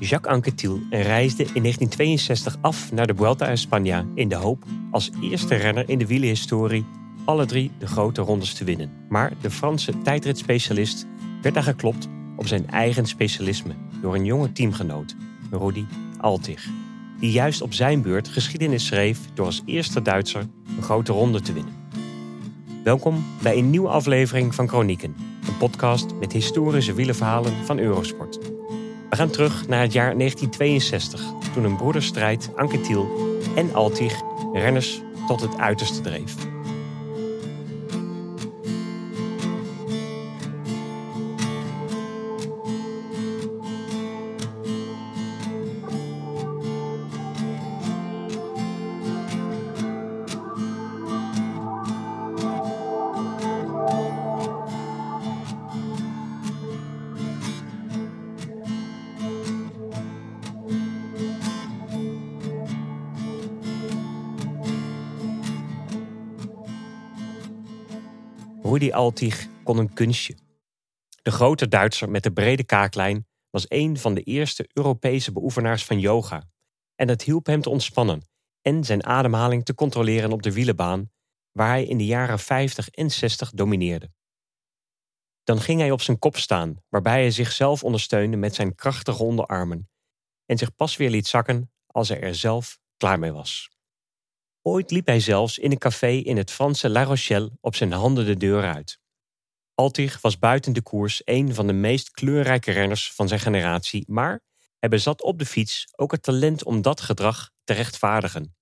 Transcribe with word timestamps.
Jacques 0.00 0.32
Anquetil 0.32 0.80
reisde 0.90 1.42
in 1.42 1.62
1962 1.62 2.56
af 2.60 2.92
naar 2.92 3.06
de 3.06 3.14
Vuelta 3.16 3.46
a 3.46 3.56
España 3.56 4.04
in 4.14 4.28
de 4.28 4.34
hoop 4.34 4.64
als 4.90 5.10
eerste 5.22 5.54
renner 5.54 5.88
in 5.88 5.98
de 5.98 6.06
wielenhistorie 6.06 6.84
alle 7.24 7.46
drie 7.46 7.70
de 7.78 7.86
grote 7.86 8.20
rondes 8.20 8.54
te 8.54 8.64
winnen. 8.64 8.90
Maar 9.08 9.32
de 9.40 9.50
Franse 9.50 9.92
tijdritspecialist 10.02 11.06
werd 11.42 11.54
daar 11.54 11.64
geklopt 11.64 12.08
op 12.36 12.46
zijn 12.46 12.70
eigen 12.70 13.06
specialisme 13.06 13.74
door 14.02 14.14
een 14.14 14.24
jonge 14.24 14.52
teamgenoot, 14.52 15.16
Rudi 15.50 15.86
Altig, 16.18 16.68
die 17.20 17.30
juist 17.30 17.62
op 17.62 17.72
zijn 17.74 18.02
beurt 18.02 18.28
geschiedenis 18.28 18.86
schreef 18.86 19.18
door 19.34 19.46
als 19.46 19.62
eerste 19.64 20.02
Duitser 20.02 20.46
een 20.76 20.82
grote 20.82 21.12
ronde 21.12 21.40
te 21.40 21.52
winnen. 21.52 21.74
Welkom 22.84 23.24
bij 23.42 23.58
een 23.58 23.70
nieuwe 23.70 23.88
aflevering 23.88 24.54
van 24.54 24.68
Chronieken, 24.68 25.16
een 25.48 25.56
podcast 25.58 26.14
met 26.20 26.32
historische 26.32 26.94
wielenverhalen 26.94 27.52
van 27.64 27.78
Eurosport. 27.78 28.57
We 29.10 29.16
gaan 29.16 29.30
terug 29.30 29.68
naar 29.68 29.80
het 29.80 29.92
jaar 29.92 30.16
1962, 30.16 31.22
toen 31.54 31.64
een 31.64 31.76
broederstrijd 31.76 32.50
Anquetil 32.56 33.08
en 33.56 33.74
Altig 33.74 34.14
renners 34.52 35.00
tot 35.26 35.40
het 35.40 35.58
uiterste 35.58 36.00
dreef. 36.00 36.34
Rudi 68.68 68.92
Altig 68.92 69.46
kon 69.64 69.78
een 69.78 69.92
kunstje. 69.92 70.36
De 71.22 71.30
grote 71.30 71.68
Duitser 71.68 72.10
met 72.10 72.22
de 72.22 72.32
brede 72.32 72.64
kaaklijn 72.64 73.26
was 73.50 73.64
een 73.68 73.98
van 73.98 74.14
de 74.14 74.22
eerste 74.22 74.68
Europese 74.72 75.32
beoefenaars 75.32 75.84
van 75.84 76.00
yoga. 76.00 76.48
En 76.94 77.06
dat 77.06 77.22
hielp 77.22 77.46
hem 77.46 77.62
te 77.62 77.70
ontspannen 77.70 78.28
en 78.62 78.84
zijn 78.84 79.04
ademhaling 79.04 79.64
te 79.64 79.74
controleren 79.74 80.32
op 80.32 80.42
de 80.42 80.52
wielenbaan, 80.52 81.10
waar 81.52 81.68
hij 81.68 81.84
in 81.84 81.98
de 81.98 82.06
jaren 82.06 82.38
50 82.38 82.88
en 82.88 83.10
60 83.10 83.50
domineerde. 83.50 84.10
Dan 85.44 85.60
ging 85.60 85.80
hij 85.80 85.90
op 85.90 86.00
zijn 86.00 86.18
kop 86.18 86.36
staan, 86.36 86.76
waarbij 86.88 87.20
hij 87.20 87.30
zichzelf 87.30 87.84
ondersteunde 87.84 88.36
met 88.36 88.54
zijn 88.54 88.74
krachtige 88.74 89.22
onderarmen 89.22 89.90
en 90.46 90.58
zich 90.58 90.74
pas 90.74 90.96
weer 90.96 91.10
liet 91.10 91.26
zakken 91.26 91.72
als 91.86 92.08
hij 92.08 92.20
er 92.20 92.34
zelf 92.34 92.78
klaar 92.96 93.18
mee 93.18 93.32
was. 93.32 93.77
Ooit 94.68 94.90
liep 94.90 95.06
hij 95.06 95.20
zelfs 95.20 95.58
in 95.58 95.70
een 95.70 95.78
café 95.78 96.10
in 96.10 96.36
het 96.36 96.50
Franse 96.50 96.88
La 96.88 97.02
Rochelle 97.02 97.50
op 97.60 97.74
zijn 97.74 97.92
handen 97.92 98.26
de 98.26 98.36
deur 98.36 98.74
uit. 98.74 99.00
Altig 99.74 100.20
was 100.20 100.38
buiten 100.38 100.72
de 100.72 100.82
koers 100.82 101.22
een 101.24 101.54
van 101.54 101.66
de 101.66 101.72
meest 101.72 102.10
kleurrijke 102.10 102.70
renners 102.72 103.12
van 103.12 103.28
zijn 103.28 103.40
generatie, 103.40 104.04
maar 104.06 104.40
hij 104.78 104.88
bezat 104.88 105.22
op 105.22 105.38
de 105.38 105.46
fiets 105.46 105.88
ook 105.96 106.12
het 106.12 106.22
talent 106.22 106.64
om 106.64 106.82
dat 106.82 107.00
gedrag 107.00 107.50
te 107.64 107.72
rechtvaardigen. 107.72 108.56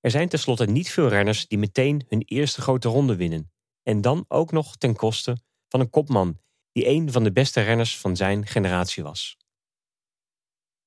Er 0.00 0.10
zijn 0.10 0.28
tenslotte 0.28 0.66
niet 0.66 0.90
veel 0.90 1.08
renners 1.08 1.46
die 1.46 1.58
meteen 1.58 2.04
hun 2.08 2.22
eerste 2.24 2.60
grote 2.60 2.88
ronde 2.88 3.16
winnen, 3.16 3.52
en 3.82 4.00
dan 4.00 4.24
ook 4.28 4.52
nog 4.52 4.76
ten 4.76 4.96
koste 4.96 5.38
van 5.68 5.80
een 5.80 5.90
kopman 5.90 6.40
die 6.72 6.88
een 6.88 7.12
van 7.12 7.24
de 7.24 7.32
beste 7.32 7.60
renners 7.60 7.98
van 7.98 8.16
zijn 8.16 8.46
generatie 8.46 9.02
was. 9.02 9.37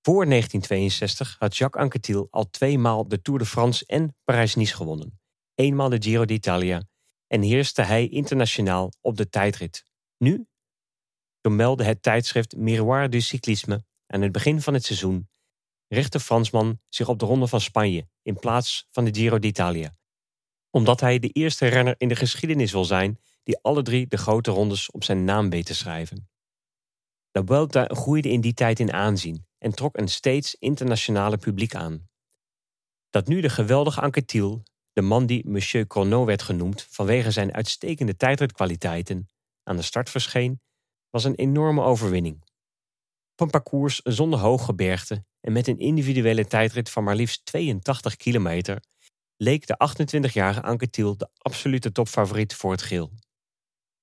Voor 0.04 0.26
1962 0.26 1.36
had 1.40 1.58
Jacques 1.58 1.84
Anquetil 1.84 2.28
al 2.30 2.50
tweemaal 2.50 3.08
de 3.08 3.22
Tour 3.22 3.40
de 3.40 3.46
France 3.46 3.86
en 3.86 4.16
Parijs-Nice 4.24 4.76
gewonnen. 4.76 5.20
Eenmaal 5.56 5.90
de 5.90 6.02
Giro 6.02 6.26
d'Italia 6.26 6.84
en 7.28 7.42
heerste 7.42 7.82
hij 7.82 8.08
internationaal 8.08 8.92
op 9.02 9.18
de 9.18 9.30
tijdrit. 9.30 9.86
Nu? 10.18 10.48
Toen 11.42 11.56
meldde 11.56 11.84
het 11.84 12.02
tijdschrift 12.02 12.56
Miroir 12.56 13.10
du 13.10 13.22
Cyclisme 13.22 13.86
aan 14.08 14.22
het 14.22 14.32
begin 14.32 14.62
van 14.62 14.74
het 14.74 14.86
seizoen 14.86 15.30
richt 15.88 16.12
de 16.12 16.20
Fransman 16.20 16.80
zich 16.90 17.08
op 17.08 17.20
de 17.20 17.26
Ronde 17.26 17.48
van 17.48 17.62
Spanje 17.62 18.08
in 18.22 18.40
plaats 18.40 18.88
van 18.90 19.06
de 19.06 19.14
Giro 19.14 19.40
d'Italia. 19.40 19.96
Omdat 20.70 21.00
hij 21.00 21.20
de 21.20 21.30
eerste 21.30 21.68
renner 21.68 21.96
in 21.98 22.08
de 22.08 22.16
geschiedenis 22.16 22.72
wil 22.72 22.86
zijn 22.86 23.20
die 23.44 23.60
alle 23.62 23.82
drie 23.82 24.08
de 24.08 24.18
grote 24.18 24.52
rondes 24.52 24.92
op 24.92 25.04
zijn 25.04 25.24
naam 25.24 25.50
weet 25.50 25.66
te 25.66 25.76
schrijven. 25.76 26.30
De 27.32 27.42
Vuelta 27.46 27.86
groeide 27.88 28.30
in 28.30 28.42
die 28.42 28.54
tijd 28.54 28.80
in 28.80 28.94
aanzien 28.94 29.50
en 29.62 29.72
trok 29.72 29.98
een 29.98 30.08
steeds 30.08 30.56
internationale 30.56 31.38
publiek 31.38 31.76
aan. 31.76 32.10
Dat 33.10 33.28
nu 33.28 33.42
de 33.42 33.50
geweldige 33.50 34.02
Anquetil, 34.02 34.64
de 34.94 35.02
man 35.02 35.26
die 35.26 35.50
Monsieur 35.50 35.86
Chrono 35.88 36.26
werd 36.26 36.42
genoemd 36.42 36.88
vanwege 36.90 37.32
zijn 37.32 37.54
uitstekende 37.54 38.16
tijdritkwaliteiten, 38.16 39.28
aan 39.64 39.76
de 39.76 39.82
start 39.82 40.10
verscheen, 40.10 40.62
was 41.10 41.24
een 41.24 41.36
enorme 41.36 41.82
overwinning. 41.82 42.44
Op 43.32 43.42
een 43.42 43.50
parcours 43.50 44.00
zonder 44.04 44.40
hooggebergte 44.40 45.24
en 45.40 45.52
met 45.52 45.68
een 45.68 45.80
individuele 45.80 46.48
tijdrit 46.48 46.90
van 46.90 47.04
maar 47.04 47.16
liefst 47.16 47.46
82 47.46 48.16
kilometer 48.16 48.84
leek 49.38 49.68
de 49.68 49.76
28-jarige 49.76 50.62
Anquetil 50.62 51.18
de 51.18 51.30
absolute 51.38 51.92
topfavoriet 51.92 52.56
voor 52.56 52.72
het 52.72 52.82
geel. 52.82 53.12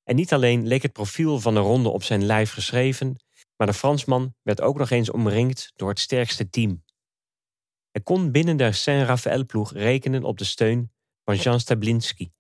En 0.05 0.17
niet 0.17 0.33
alleen 0.33 0.67
leek 0.67 0.83
het 0.83 0.93
profiel 0.93 1.41
van 1.41 1.55
de 1.55 1.61
ronde 1.61 1.89
op 1.89 2.03
zijn 2.03 2.25
lijf 2.25 2.53
geschreven, 2.53 3.17
maar 3.59 3.67
de 3.67 3.75
Fransman 3.75 4.35
werd 4.43 4.61
ook 4.61 4.79
nog 4.79 4.91
eens 4.91 5.11
omringd 5.11 5.73
door 5.77 5.89
het 5.89 6.01
sterkste 6.01 6.51
team. 6.51 6.85
Hij 7.91 8.03
kon 8.03 8.31
binnen 8.31 8.57
de 8.57 8.73
Saint-Raphaël-ploeg 8.73 9.73
rekenen 9.73 10.25
op 10.25 10.39
de 10.39 10.45
steun 10.45 10.93
van 11.25 11.37
Jean 11.37 11.61
Stablinski, 11.61 12.33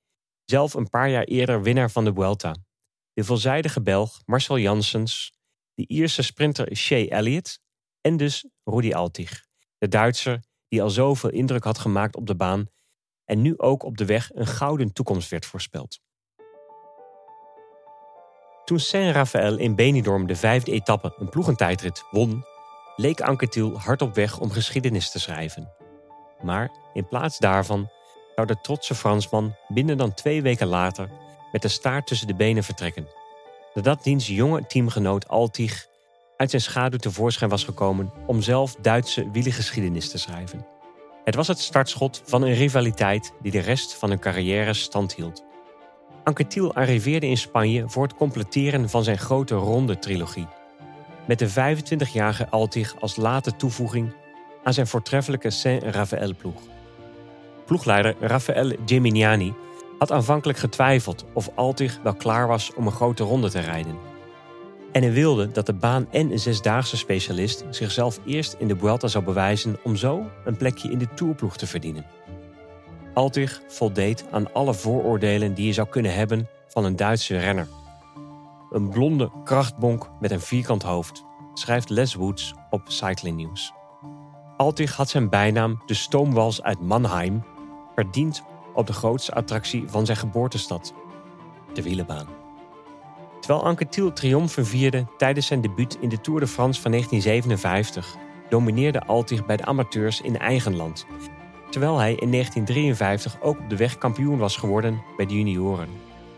zelf 0.45 0.75
een 0.75 0.89
paar 0.89 1.11
jaar 1.11 1.25
eerder 1.25 1.63
winnaar 1.63 1.91
van 1.91 2.05
de 2.05 2.13
Vuelta. 2.13 2.57
De 3.13 3.25
veelzijdige 3.25 3.83
Belg 3.83 4.23
Marcel 4.25 4.59
Janssens, 4.59 5.33
de 5.75 5.87
Ierse 5.87 6.23
sprinter 6.23 6.77
Shea 6.77 7.07
Elliott 7.09 7.61
en 8.01 8.17
dus 8.17 8.49
Rudi 8.65 8.93
Altig, 8.93 9.47
de 9.79 9.89
Duitser 9.89 10.43
die 10.69 10.83
al 10.83 10.91
zoveel 10.91 11.31
indruk 11.31 11.65
had 11.65 11.79
gemaakt 11.79 12.17
op 12.17 12.27
de 12.27 12.37
baan 12.37 12.67
en 13.25 13.43
nu 13.43 13.59
ook 13.59 13.83
op 13.83 13.97
de 13.97 14.05
weg 14.05 14.31
een 14.35 14.47
gouden 14.47 14.93
toekomst 14.93 15.31
werd 15.31 15.47
voorspeld. 15.47 16.01
Toen 18.69 18.79
Saint-Raphaël 18.79 19.59
in 19.59 19.75
Benidorm 19.75 20.27
de 20.27 20.37
vijfde 20.37 20.73
etappe 20.73 21.15
een 21.19 21.29
ploegentijdrit 21.29 22.05
won, 22.11 22.45
leek 22.97 23.21
Anquetil 23.21 23.79
hard 23.79 24.03
op 24.03 24.15
weg 24.15 24.39
om 24.39 24.51
geschiedenis 24.51 25.11
te 25.11 25.21
schrijven. 25.21 25.73
Maar 26.43 26.71
in 26.93 27.09
plaats 27.09 27.39
daarvan 27.39 27.91
zou 28.35 28.47
de 28.47 28.61
trotse 28.61 28.95
Fransman 28.95 29.57
binnen 29.69 29.97
dan 29.97 30.15
twee 30.15 30.43
weken 30.43 30.67
later 30.67 31.11
met 31.53 31.63
de 31.63 31.69
staart 31.69 32.07
tussen 32.07 32.27
de 32.27 32.35
benen 32.35 32.65
vertrekken. 32.65 33.09
Nadat 33.75 34.03
diens 34.03 34.27
jonge 34.27 34.67
teamgenoot 34.67 35.29
Altig 35.29 35.87
uit 36.37 36.51
zijn 36.51 36.63
schaduw 36.63 36.99
tevoorschijn 36.99 37.51
was 37.51 37.65
gekomen 37.65 38.13
om 38.27 38.43
zelf 38.43 38.75
Duitse 38.75 39.31
wielengeschiedenis 39.31 40.11
te 40.11 40.19
schrijven. 40.19 40.67
Het 41.25 41.35
was 41.35 41.49
het 41.49 41.59
startschot 41.59 42.23
van 42.25 42.43
een 42.43 42.55
rivaliteit 42.55 43.33
die 43.43 43.53
de 43.53 43.61
rest 43.61 43.95
van 43.95 44.09
hun 44.09 44.21
carrière 44.21 44.75
stand 44.75 45.15
hield. 45.15 45.47
Anquetil 46.29 46.75
arriveerde 46.75 47.27
in 47.27 47.37
Spanje 47.37 47.85
voor 47.87 48.03
het 48.03 48.15
completeren 48.15 48.89
van 48.89 49.05
zijn 49.05 49.19
grote 49.19 49.55
ronde-trilogie. 49.55 50.47
Met 51.27 51.39
de 51.39 51.51
25-jarige 51.51 52.49
Altig 52.49 52.95
als 53.01 53.17
late 53.17 53.57
toevoeging 53.57 54.13
aan 54.65 54.73
zijn 54.73 54.87
voortreffelijke 54.87 55.51
Saint-Raphaël-ploeg. 55.51 56.61
Ploegleider 57.67 58.15
Rafael 58.21 58.73
Geminiani 58.87 59.55
had 59.99 60.13
aanvankelijk 60.13 60.59
getwijfeld 60.59 61.25
of 61.33 61.51
Altig 61.55 61.99
wel 62.03 62.15
klaar 62.15 62.47
was 62.47 62.75
om 62.75 62.87
een 62.87 62.93
grote 62.93 63.25
ronde 63.25 63.51
te 63.51 63.61
rijden. 63.61 63.97
En 64.93 65.03
hij 65.03 65.13
wilde 65.13 65.51
dat 65.51 65.67
de 65.67 65.75
baan- 65.75 66.09
en 66.11 66.31
een 66.33 66.39
zesdaagse 66.39 66.97
specialist 66.97 67.65
zichzelf 67.71 68.21
eerst 68.27 68.57
in 68.59 68.69
de 68.69 68.77
Vuelta 68.79 69.09
zou 69.09 69.25
bewijzen 69.25 69.77
om 69.83 69.97
zo 69.97 70.31
een 70.45 70.57
plekje 70.57 70.91
in 70.91 70.99
de 70.99 71.15
tourploeg 71.15 71.57
te 71.57 71.67
verdienen. 71.67 72.18
Altig 73.19 73.63
voldeed 73.69 74.25
aan 74.31 74.53
alle 74.53 74.75
vooroordelen 74.75 75.55
die 75.55 75.67
je 75.67 75.73
zou 75.73 75.89
kunnen 75.89 76.15
hebben 76.15 76.49
van 76.69 76.85
een 76.85 76.97
Duitse 76.97 77.39
renner. 77.39 77.69
Een 78.71 78.89
blonde 78.89 79.31
krachtbonk 79.45 80.11
met 80.21 80.31
een 80.31 80.41
vierkant 80.41 80.83
hoofd, 80.83 81.25
schrijft 81.55 81.89
Les 81.89 82.15
Woods 82.15 82.55
op 82.71 82.83
Cycling 82.85 83.37
News. 83.37 83.73
Altig 84.57 84.97
had 84.97 85.09
zijn 85.09 85.29
bijnaam 85.29 85.83
de 85.87 85.95
stoomwals 85.95 86.63
uit 86.63 86.81
Mannheim 86.81 87.45
verdiend 87.95 88.43
op 88.75 88.87
de 88.87 88.93
grootste 88.93 89.33
attractie 89.33 89.85
van 89.87 90.07
zijn 90.07 90.19
geboortestad, 90.19 90.95
de 91.75 91.83
wielenbaan. 91.83 92.29
Terwijl 93.41 93.65
Anquetil 93.65 94.13
triomfen 94.13 94.67
vierde 94.67 95.07
tijdens 95.17 95.47
zijn 95.47 95.61
debuut 95.61 95.97
in 96.01 96.09
de 96.09 96.21
Tour 96.21 96.41
de 96.41 96.47
France 96.47 96.81
van 96.81 96.91
1957, 96.91 98.17
domineerde 98.49 99.07
Altig 99.07 99.47
bij 99.47 99.57
de 99.57 99.65
amateurs 99.65 100.21
in 100.21 100.39
eigen 100.39 100.77
land 100.77 101.07
terwijl 101.71 101.99
hij 101.99 102.15
in 102.15 102.31
1953 102.31 103.37
ook 103.41 103.59
op 103.59 103.71
de 103.71 103.77
weg 103.77 103.99
kampioen 103.99 104.39
was 104.39 104.57
geworden 104.57 105.03
bij 105.17 105.27
de 105.27 105.35
junioren. 105.35 105.89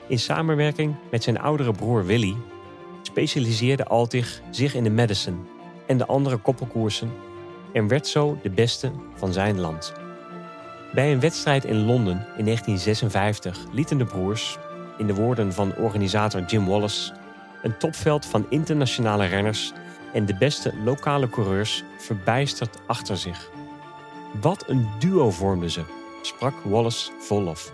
In 0.08 0.18
samenwerking 0.18 0.94
met 1.10 1.22
zijn 1.22 1.40
oudere 1.40 1.72
broer 1.72 2.06
Willy 2.06 2.36
specialiseerde 3.02 3.84
Altig 3.84 4.42
zich 4.50 4.74
in 4.74 4.84
de 4.84 4.90
Madison 4.90 5.46
en 5.86 5.98
de 5.98 6.06
andere 6.06 6.36
koppelkoersen 6.36 7.12
en 7.72 7.88
werd 7.88 8.06
zo 8.06 8.38
de 8.42 8.50
beste 8.50 8.90
van 9.14 9.32
zijn 9.32 9.60
land. 9.60 9.92
Bij 10.94 11.12
een 11.12 11.20
wedstrijd 11.20 11.64
in 11.64 11.84
Londen 11.84 12.26
in 12.36 12.44
1956 12.44 13.58
lieten 13.72 13.98
de 13.98 14.04
broers, 14.04 14.58
in 14.98 15.06
de 15.06 15.14
woorden 15.14 15.52
van 15.52 15.76
organisator 15.76 16.44
Jim 16.44 16.66
Wallace, 16.66 17.12
een 17.62 17.76
topveld 17.76 18.26
van 18.26 18.46
internationale 18.48 19.26
renners 19.26 19.72
en 20.12 20.26
de 20.26 20.34
beste 20.34 20.74
lokale 20.84 21.28
coureurs 21.28 21.84
verbijsterd 21.98 22.78
achter 22.86 23.16
zich. 23.16 23.50
Wat 24.34 24.68
een 24.68 24.98
duo 24.98 25.30
vormden 25.30 25.70
ze, 25.70 25.84
sprak 26.22 26.54
Wallace 26.60 27.12
vol 27.20 27.42
lof. 27.42 27.72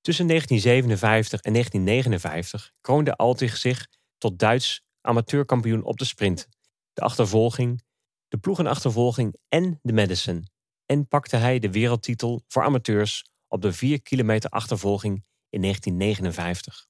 Tussen 0.00 0.26
1957 0.26 1.40
en 1.40 1.52
1959 1.52 2.72
kroonde 2.80 3.16
Altig 3.16 3.56
zich 3.56 3.88
tot 4.18 4.38
Duits 4.38 4.82
amateurkampioen 5.00 5.84
op 5.84 5.98
de 5.98 6.04
sprint, 6.04 6.48
de 6.92 7.02
achtervolging, 7.02 7.82
de 8.28 8.38
ploegenachtervolging 8.38 9.36
en 9.48 9.78
de 9.82 9.92
Madison. 9.92 10.46
En 10.86 11.08
pakte 11.08 11.36
hij 11.36 11.58
de 11.58 11.70
wereldtitel 11.70 12.42
voor 12.48 12.62
amateurs 12.62 13.24
op 13.48 13.62
de 13.62 13.72
4 13.72 14.02
kilometer 14.02 14.50
achtervolging 14.50 15.24
in 15.48 15.60
1959. 15.60 16.86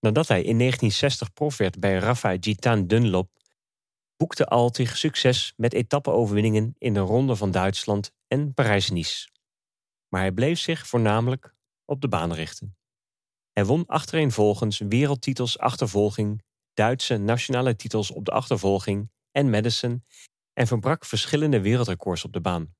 Nadat 0.00 0.28
hij 0.28 0.42
in 0.42 0.58
1960 0.58 1.32
prof 1.32 1.56
werd 1.56 1.80
bij 1.80 1.98
Rafa 1.98 2.36
Gitan 2.40 2.86
Dunlop, 2.86 3.30
boekte 4.16 4.46
Altig 4.46 4.96
succes 4.96 5.52
met 5.56 5.72
etappeoverwinningen 5.72 6.74
in 6.78 6.94
de 6.94 7.00
Ronde 7.00 7.36
van 7.36 7.50
Duitsland 7.50 8.12
en 8.26 8.54
Parijs-Nice. 8.54 9.28
Maar 10.08 10.20
hij 10.20 10.32
bleef 10.32 10.58
zich 10.58 10.86
voornamelijk 10.86 11.54
op 11.84 12.00
de 12.00 12.08
baan 12.08 12.32
richten. 12.32 12.76
Hij 13.52 13.64
won 13.64 13.86
achtereenvolgens 13.86 14.78
wereldtitels 14.78 15.58
achtervolging, 15.58 16.42
Duitse 16.72 17.16
nationale 17.16 17.76
titels 17.76 18.10
op 18.10 18.24
de 18.24 18.30
achtervolging 18.30 19.10
en 19.30 19.50
Madison 19.50 20.04
en 20.52 20.66
verbrak 20.66 21.04
verschillende 21.04 21.60
wereldrecords 21.60 22.24
op 22.24 22.32
de 22.32 22.40
baan. 22.40 22.74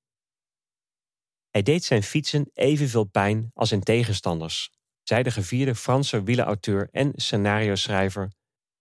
Hij 1.50 1.62
deed 1.62 1.84
zijn 1.84 2.02
fietsen 2.02 2.50
evenveel 2.52 3.04
pijn 3.04 3.50
als 3.52 3.68
zijn 3.68 3.82
tegenstanders, 3.82 4.72
zei 5.02 5.22
de 5.22 5.30
gevierde 5.30 5.74
Franse 5.74 6.22
wielerauteur 6.22 6.88
en 6.90 7.12
scenario-schrijver 7.14 8.32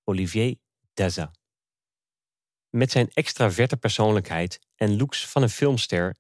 Olivier 0.04 0.56
Daza. 0.94 1.32
Met 2.76 2.92
zijn 2.92 3.10
extraverte 3.14 3.78
persoonlijkheid 3.78 4.60
en 4.76 4.98
looks 4.98 5.28
van 5.28 5.42
een 5.42 5.50
filmster 5.50 6.16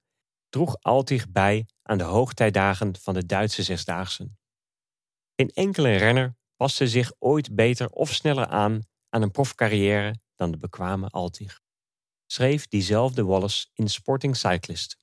droeg 0.50 0.77
Altig 0.81 1.29
bij 1.29 1.65
aan 1.81 1.97
de 1.97 2.03
hoogtijdagen 2.03 2.97
van 3.00 3.13
de 3.13 3.25
Duitse 3.25 3.63
Zesdaagsen. 3.63 4.38
Geen 5.35 5.50
enkele 5.50 5.95
renner 5.95 6.35
paste 6.55 6.88
zich 6.88 7.11
ooit 7.19 7.55
beter 7.55 7.89
of 7.89 8.13
sneller 8.13 8.45
aan 8.45 8.81
aan 9.09 9.21
een 9.21 9.31
profcarrière 9.31 10.15
dan 10.35 10.51
de 10.51 10.57
bekwame 10.57 11.07
Altig, 11.07 11.61
schreef 12.25 12.67
diezelfde 12.67 13.23
Wallace 13.23 13.67
in 13.73 13.89
Sporting 13.89 14.35
Cyclist. 14.35 14.97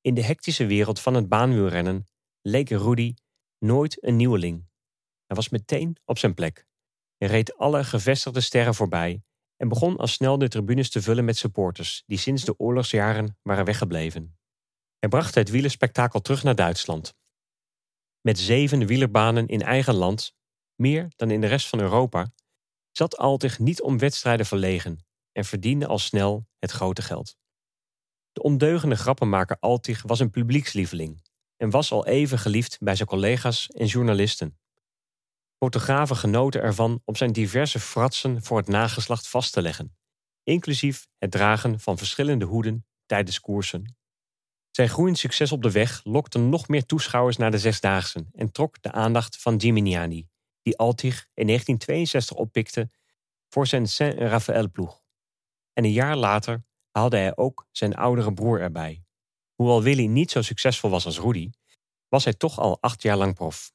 In 0.00 0.14
de 0.14 0.22
hectische 0.22 0.66
wereld 0.66 1.00
van 1.00 1.14
het 1.14 1.28
baanwielrennen 1.28 2.06
leek 2.42 2.68
Rudy 2.68 3.14
nooit 3.58 4.04
een 4.04 4.16
nieuweling. 4.16 4.68
Hij 5.26 5.36
was 5.36 5.48
meteen 5.48 5.96
op 6.04 6.18
zijn 6.18 6.34
plek. 6.34 6.66
Hij 7.16 7.28
reed 7.28 7.56
alle 7.56 7.84
gevestigde 7.84 8.40
sterren 8.40 8.74
voorbij 8.74 9.22
en 9.64 9.70
begon 9.70 9.96
al 9.96 10.06
snel 10.06 10.38
de 10.38 10.48
tribunes 10.48 10.90
te 10.90 11.02
vullen 11.02 11.24
met 11.24 11.36
supporters 11.36 12.02
die 12.06 12.18
sinds 12.18 12.44
de 12.44 12.58
oorlogsjaren 12.58 13.38
waren 13.42 13.64
weggebleven. 13.64 14.38
Hij 14.98 15.08
bracht 15.08 15.34
het 15.34 15.50
wielerspektakel 15.50 16.20
terug 16.20 16.42
naar 16.42 16.54
Duitsland. 16.54 17.14
Met 18.20 18.38
zeven 18.38 18.86
wielerbanen 18.86 19.46
in 19.46 19.62
eigen 19.62 19.94
land, 19.94 20.34
meer 20.74 21.12
dan 21.16 21.30
in 21.30 21.40
de 21.40 21.46
rest 21.46 21.68
van 21.68 21.80
Europa, 21.80 22.32
zat 22.90 23.16
Altig 23.16 23.58
niet 23.58 23.82
om 23.82 23.98
wedstrijden 23.98 24.46
verlegen 24.46 25.04
en 25.32 25.44
verdiende 25.44 25.86
al 25.86 25.98
snel 25.98 26.46
het 26.58 26.70
grote 26.70 27.02
geld. 27.02 27.36
De 28.32 28.42
ondeugende 28.42 28.96
grappenmaker 28.96 29.56
Altig 29.60 30.02
was 30.02 30.20
een 30.20 30.30
publiekslieveling 30.30 31.22
en 31.56 31.70
was 31.70 31.92
al 31.92 32.06
even 32.06 32.38
geliefd 32.38 32.78
bij 32.80 32.94
zijn 32.96 33.08
collega's 33.08 33.66
en 33.66 33.86
journalisten. 33.86 34.58
Fotografen 35.64 36.16
genoten 36.16 36.62
ervan 36.62 37.02
om 37.04 37.16
zijn 37.16 37.32
diverse 37.32 37.80
fratsen 37.80 38.42
voor 38.42 38.58
het 38.58 38.68
nageslacht 38.68 39.28
vast 39.28 39.52
te 39.52 39.62
leggen, 39.62 39.96
inclusief 40.42 41.06
het 41.18 41.30
dragen 41.30 41.80
van 41.80 41.98
verschillende 41.98 42.44
hoeden 42.44 42.86
tijdens 43.06 43.40
koersen. 43.40 43.96
Zijn 44.70 44.88
groeiend 44.88 45.18
succes 45.18 45.52
op 45.52 45.62
de 45.62 45.70
weg 45.70 46.00
lokte 46.02 46.38
nog 46.38 46.68
meer 46.68 46.86
toeschouwers 46.86 47.36
naar 47.36 47.50
de 47.50 47.58
Zesdaagse 47.58 48.26
en 48.32 48.52
trok 48.52 48.82
de 48.82 48.92
aandacht 48.92 49.36
van 49.36 49.60
Gimignani, 49.60 50.28
die 50.62 50.78
Altig 50.78 51.26
in 51.34 51.46
1962 51.46 52.36
oppikte 52.36 52.90
voor 53.48 53.66
zijn 53.66 53.88
Saint-Raphaël-ploeg. 53.88 55.02
En 55.72 55.84
een 55.84 55.92
jaar 55.92 56.16
later 56.16 56.64
haalde 56.90 57.16
hij 57.16 57.36
ook 57.36 57.66
zijn 57.70 57.94
oudere 57.94 58.34
broer 58.34 58.60
erbij. 58.60 59.04
Hoewel 59.54 59.82
Willy 59.82 60.06
niet 60.06 60.30
zo 60.30 60.42
succesvol 60.42 60.90
was 60.90 61.06
als 61.06 61.18
Rudy, 61.18 61.50
was 62.08 62.24
hij 62.24 62.34
toch 62.34 62.58
al 62.58 62.78
acht 62.80 63.02
jaar 63.02 63.16
lang 63.16 63.34
prof. 63.34 63.70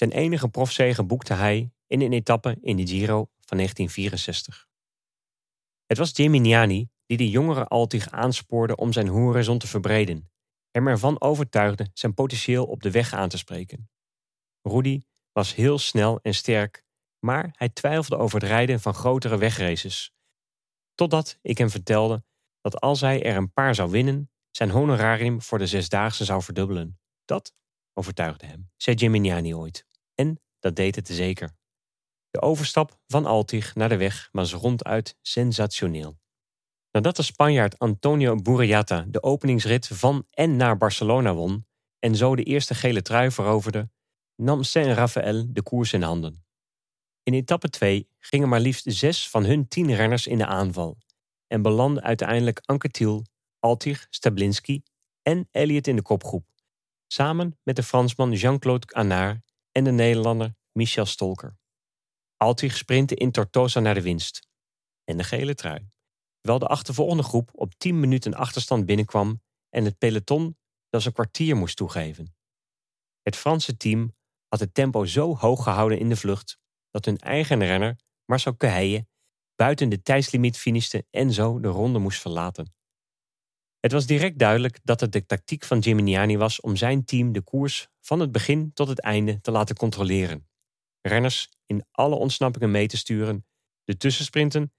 Zijn 0.00 0.12
enige 0.12 0.48
profzege 0.48 1.04
boekte 1.04 1.34
hij 1.34 1.72
in 1.86 2.00
een 2.00 2.12
etappe 2.12 2.58
in 2.60 2.76
de 2.76 2.86
Giro 2.86 3.28
van 3.40 3.56
1964. 3.56 4.68
Het 5.86 5.98
was 5.98 6.12
Gimignani 6.12 6.88
die 7.06 7.16
de 7.16 7.30
jongere 7.30 7.66
Altig 7.66 8.10
aanspoorde 8.10 8.76
om 8.76 8.92
zijn 8.92 9.08
horizon 9.08 9.58
te 9.58 9.66
verbreden, 9.66 10.30
hem 10.70 10.88
ervan 10.88 11.20
overtuigde 11.20 11.90
zijn 11.92 12.14
potentieel 12.14 12.66
op 12.66 12.82
de 12.82 12.90
weg 12.90 13.12
aan 13.12 13.28
te 13.28 13.38
spreken. 13.38 13.90
Rudy 14.62 15.00
was 15.32 15.54
heel 15.54 15.78
snel 15.78 16.18
en 16.22 16.34
sterk, 16.34 16.84
maar 17.18 17.50
hij 17.52 17.68
twijfelde 17.68 18.22
over 18.22 18.40
het 18.40 18.48
rijden 18.48 18.80
van 18.80 18.94
grotere 18.94 19.38
wegraces. 19.38 20.12
Totdat 20.94 21.38
ik 21.42 21.58
hem 21.58 21.70
vertelde 21.70 22.24
dat 22.60 22.80
als 22.80 23.00
hij 23.00 23.22
er 23.22 23.36
een 23.36 23.52
paar 23.52 23.74
zou 23.74 23.90
winnen, 23.90 24.30
zijn 24.50 24.70
honorarium 24.70 25.42
voor 25.42 25.58
de 25.58 25.66
zesdaagse 25.66 26.24
zou 26.24 26.42
verdubbelen. 26.42 27.00
Dat 27.24 27.54
overtuigde 27.94 28.46
hem, 28.46 28.70
zei 28.76 28.98
Gimignani 28.98 29.54
ooit. 29.54 29.88
Dat 30.60 30.76
deed 30.76 30.96
het 30.96 31.08
zeker. 31.08 31.50
De 32.30 32.40
overstap 32.40 32.98
van 33.06 33.26
Altig 33.26 33.74
naar 33.74 33.88
de 33.88 33.96
weg 33.96 34.28
was 34.32 34.52
ronduit 34.52 35.16
sensationeel. 35.22 36.18
Nadat 36.90 37.16
de 37.16 37.22
Spanjaard 37.22 37.78
Antonio 37.78 38.36
Burriata 38.36 39.04
de 39.08 39.22
openingsrit 39.22 39.86
van 39.86 40.26
en 40.30 40.56
naar 40.56 40.76
Barcelona 40.76 41.34
won 41.34 41.66
en 41.98 42.16
zo 42.16 42.36
de 42.36 42.42
eerste 42.42 42.74
gele 42.74 43.02
trui 43.02 43.30
veroverde, 43.30 43.90
nam 44.36 44.62
Saint-Raphaël 44.62 45.46
de 45.48 45.62
koers 45.62 45.92
in 45.92 46.02
handen. 46.02 46.44
In 47.22 47.34
etappe 47.34 47.68
2 47.68 48.08
gingen 48.18 48.48
maar 48.48 48.60
liefst 48.60 48.84
zes 48.86 49.28
van 49.28 49.44
hun 49.44 49.68
tien 49.68 49.94
renners 49.94 50.26
in 50.26 50.38
de 50.38 50.46
aanval 50.46 50.98
en 51.46 51.62
belandden 51.62 52.02
uiteindelijk 52.02 52.60
Anquetil, 52.64 53.24
Altig, 53.58 54.06
Stablinski 54.10 54.82
en 55.22 55.48
Elliot 55.50 55.86
in 55.86 55.96
de 55.96 56.02
kopgroep, 56.02 56.46
samen 57.06 57.58
met 57.62 57.76
de 57.76 57.82
Fransman 57.82 58.32
Jean-Claude 58.32 58.86
Anard 58.92 59.49
en 59.80 59.86
de 59.86 60.02
Nederlander 60.02 60.54
Michel 60.72 61.06
Stolker. 61.06 61.56
Altig 62.36 62.76
sprintte 62.76 63.14
in 63.14 63.30
Tortosa 63.30 63.80
naar 63.80 63.94
de 63.94 64.02
winst 64.02 64.48
en 65.04 65.16
de 65.16 65.24
gele 65.24 65.54
trui, 65.54 65.88
terwijl 66.40 66.58
de 66.58 66.66
achtervolgende 66.66 67.22
groep 67.22 67.50
op 67.52 67.74
10 67.74 68.00
minuten 68.00 68.34
achterstand 68.34 68.86
binnenkwam 68.86 69.42
en 69.68 69.84
het 69.84 69.98
peloton 69.98 70.58
zelfs 70.90 71.06
een 71.06 71.12
kwartier 71.12 71.56
moest 71.56 71.76
toegeven. 71.76 72.34
Het 73.22 73.36
Franse 73.36 73.76
team 73.76 74.16
had 74.48 74.60
het 74.60 74.74
tempo 74.74 75.04
zo 75.04 75.36
hoog 75.36 75.62
gehouden 75.62 75.98
in 75.98 76.08
de 76.08 76.16
vlucht 76.16 76.58
dat 76.90 77.04
hun 77.04 77.18
eigen 77.18 77.58
renner, 77.58 78.00
Marcel 78.24 78.56
Keheije, 78.56 79.06
buiten 79.54 79.88
de 79.88 80.02
tijdslimiet 80.02 80.58
finishte 80.58 81.06
en 81.10 81.32
zo 81.32 81.60
de 81.60 81.68
ronde 81.68 81.98
moest 81.98 82.20
verlaten. 82.20 82.74
Het 83.80 83.92
was 83.92 84.06
direct 84.06 84.38
duidelijk 84.38 84.78
dat 84.82 85.00
het 85.00 85.12
de 85.12 85.26
tactiek 85.26 85.64
van 85.64 85.82
Gimignani 85.82 86.36
was 86.36 86.60
om 86.60 86.76
zijn 86.76 87.04
team 87.04 87.32
de 87.32 87.42
koers 87.42 87.88
van 88.00 88.20
het 88.20 88.32
begin 88.32 88.72
tot 88.72 88.88
het 88.88 89.00
einde 89.00 89.40
te 89.40 89.50
laten 89.50 89.76
controleren. 89.76 90.48
Renners 91.00 91.48
in 91.66 91.86
alle 91.90 92.14
ontsnappingen 92.14 92.70
mee 92.70 92.86
te 92.86 92.96
sturen, 92.96 93.46
de 93.84 93.96
tussensprinten 93.96 94.72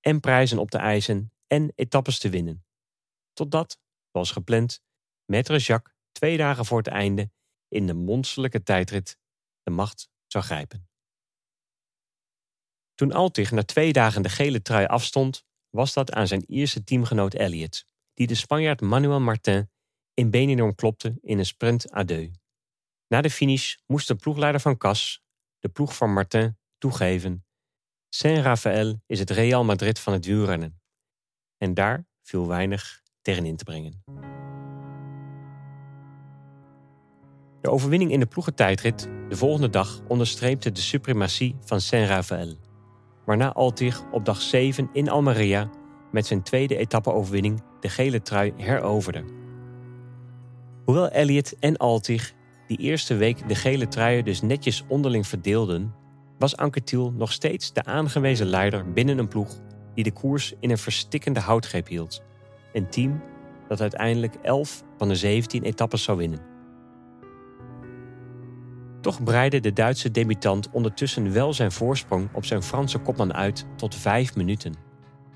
en 0.00 0.20
prijzen 0.20 0.58
op 0.58 0.70
te 0.70 0.78
eisen 0.78 1.32
en 1.46 1.72
etappes 1.74 2.18
te 2.18 2.28
winnen. 2.28 2.64
Totdat, 3.32 3.78
zoals 4.12 4.30
gepland, 4.30 4.80
Maître 5.32 5.56
Jacques 5.56 5.94
twee 6.12 6.36
dagen 6.36 6.64
voor 6.64 6.78
het 6.78 6.86
einde 6.86 7.30
in 7.68 7.86
de 7.86 7.94
monsterlijke 7.94 8.62
tijdrit 8.62 9.18
de 9.62 9.70
macht 9.70 10.08
zou 10.26 10.44
grijpen. 10.44 10.88
Toen 12.94 13.12
Altig 13.12 13.50
na 13.50 13.62
twee 13.62 13.92
dagen 13.92 14.22
de 14.22 14.28
gele 14.28 14.62
trui 14.62 14.86
afstond, 14.86 15.44
was 15.70 15.92
dat 15.92 16.12
aan 16.12 16.26
zijn 16.26 16.44
Ierse 16.46 16.84
teamgenoot 16.84 17.34
Elliot, 17.34 17.86
die 18.16 18.26
de 18.26 18.34
Spanjaard 18.34 18.80
Manuel 18.80 19.20
Martin 19.20 19.70
in 20.14 20.30
Benidorm 20.30 20.74
klopte 20.74 21.18
in 21.22 21.38
een 21.38 21.46
sprint 21.46 21.92
à 21.92 22.04
deux. 22.04 22.30
Na 23.08 23.20
de 23.20 23.30
finish 23.30 23.74
moest 23.86 24.08
de 24.08 24.14
ploegleider 24.14 24.60
van 24.60 24.76
Cas, 24.76 25.22
de 25.58 25.68
ploeg 25.68 25.96
van 25.96 26.12
Martin, 26.12 26.56
toegeven: 26.78 27.44
Saint-Raphaël 28.08 29.02
is 29.06 29.18
het 29.18 29.30
Real 29.30 29.64
Madrid 29.64 29.98
van 29.98 30.12
het 30.12 30.26
wielrennen. 30.26 30.80
En 31.58 31.74
daar 31.74 32.06
viel 32.22 32.46
weinig 32.46 33.02
tegenin 33.22 33.56
te 33.56 33.64
brengen. 33.64 34.02
De 37.60 37.70
overwinning 37.70 38.12
in 38.12 38.20
de 38.20 38.26
ploegentijdrit 38.26 39.08
de 39.28 39.36
volgende 39.36 39.70
dag 39.70 40.00
onderstreepte 40.08 40.72
de 40.72 40.80
suprematie 40.80 41.56
van 41.60 41.80
Saint-Raphaël. 41.80 42.56
waarna 43.24 43.52
Altig 43.52 44.02
op 44.10 44.24
dag 44.24 44.40
7 44.40 44.88
in 44.92 45.08
Almeria 45.08 45.70
met 46.16 46.26
zijn 46.26 46.42
tweede 46.42 46.76
etappe-overwinning 46.76 47.62
de 47.80 47.88
gele 47.88 48.22
trui 48.22 48.52
heroverde. 48.56 49.24
Hoewel 50.84 51.08
Elliot 51.08 51.58
en 51.58 51.76
Altig 51.76 52.32
die 52.66 52.78
eerste 52.78 53.16
week 53.16 53.48
de 53.48 53.54
gele 53.54 53.88
truien 53.88 54.24
dus 54.24 54.42
netjes 54.42 54.84
onderling 54.88 55.26
verdeelden, 55.26 55.94
was 56.38 56.56
Anquetil 56.56 57.12
nog 57.12 57.32
steeds 57.32 57.72
de 57.72 57.84
aangewezen 57.84 58.46
leider 58.46 58.92
binnen 58.92 59.18
een 59.18 59.28
ploeg 59.28 59.60
die 59.94 60.04
de 60.04 60.12
koers 60.12 60.54
in 60.60 60.70
een 60.70 60.78
verstikkende 60.78 61.40
houtgreep 61.40 61.88
hield. 61.88 62.22
Een 62.72 62.88
team 62.88 63.22
dat 63.68 63.80
uiteindelijk 63.80 64.34
11 64.42 64.82
van 64.96 65.08
de 65.08 65.14
17 65.14 65.62
etappes 65.62 66.02
zou 66.02 66.18
winnen. 66.18 66.40
Toch 69.00 69.22
breidde 69.22 69.60
de 69.60 69.72
Duitse 69.72 70.10
debutant 70.10 70.70
ondertussen 70.70 71.32
wel 71.32 71.52
zijn 71.52 71.72
voorsprong 71.72 72.28
op 72.32 72.44
zijn 72.44 72.62
Franse 72.62 72.98
kopman 72.98 73.34
uit 73.34 73.66
tot 73.76 73.94
5 73.94 74.36
minuten. 74.36 74.85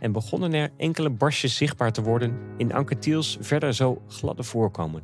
En 0.01 0.13
begonnen 0.13 0.53
er 0.53 0.71
enkele 0.77 1.11
barstjes 1.11 1.57
zichtbaar 1.57 1.93
te 1.93 2.03
worden 2.03 2.39
in 2.57 2.73
Anquetils 2.73 3.39
verder 3.41 3.75
zo 3.75 4.03
gladde 4.09 4.43
voorkomen. 4.43 5.03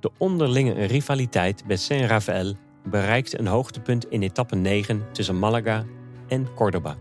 De 0.00 0.10
onderlinge 0.18 0.84
rivaliteit 0.84 1.64
bij 1.66 1.76
Saint-Raphaël 1.76 2.54
bereikte 2.84 3.38
een 3.38 3.46
hoogtepunt 3.46 4.10
in 4.10 4.22
etappe 4.22 4.56
9 4.56 5.06
tussen 5.12 5.38
Malaga 5.38 5.84
en 6.28 6.54
Córdoba. 6.54 6.96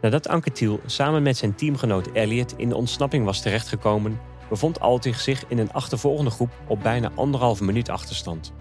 Nadat 0.00 0.28
Anquetil 0.28 0.80
samen 0.86 1.22
met 1.22 1.36
zijn 1.36 1.54
teamgenoot 1.54 2.06
Elliot 2.06 2.54
in 2.56 2.68
de 2.68 2.76
ontsnapping 2.76 3.24
was 3.24 3.42
terechtgekomen, 3.42 4.20
bevond 4.48 4.80
Altig 4.80 5.20
zich 5.20 5.44
in 5.48 5.58
een 5.58 5.72
achtervolgende 5.72 6.30
groep 6.30 6.50
op 6.68 6.82
bijna 6.82 7.10
anderhalve 7.14 7.64
minuut 7.64 7.88
achterstand. 7.88 8.52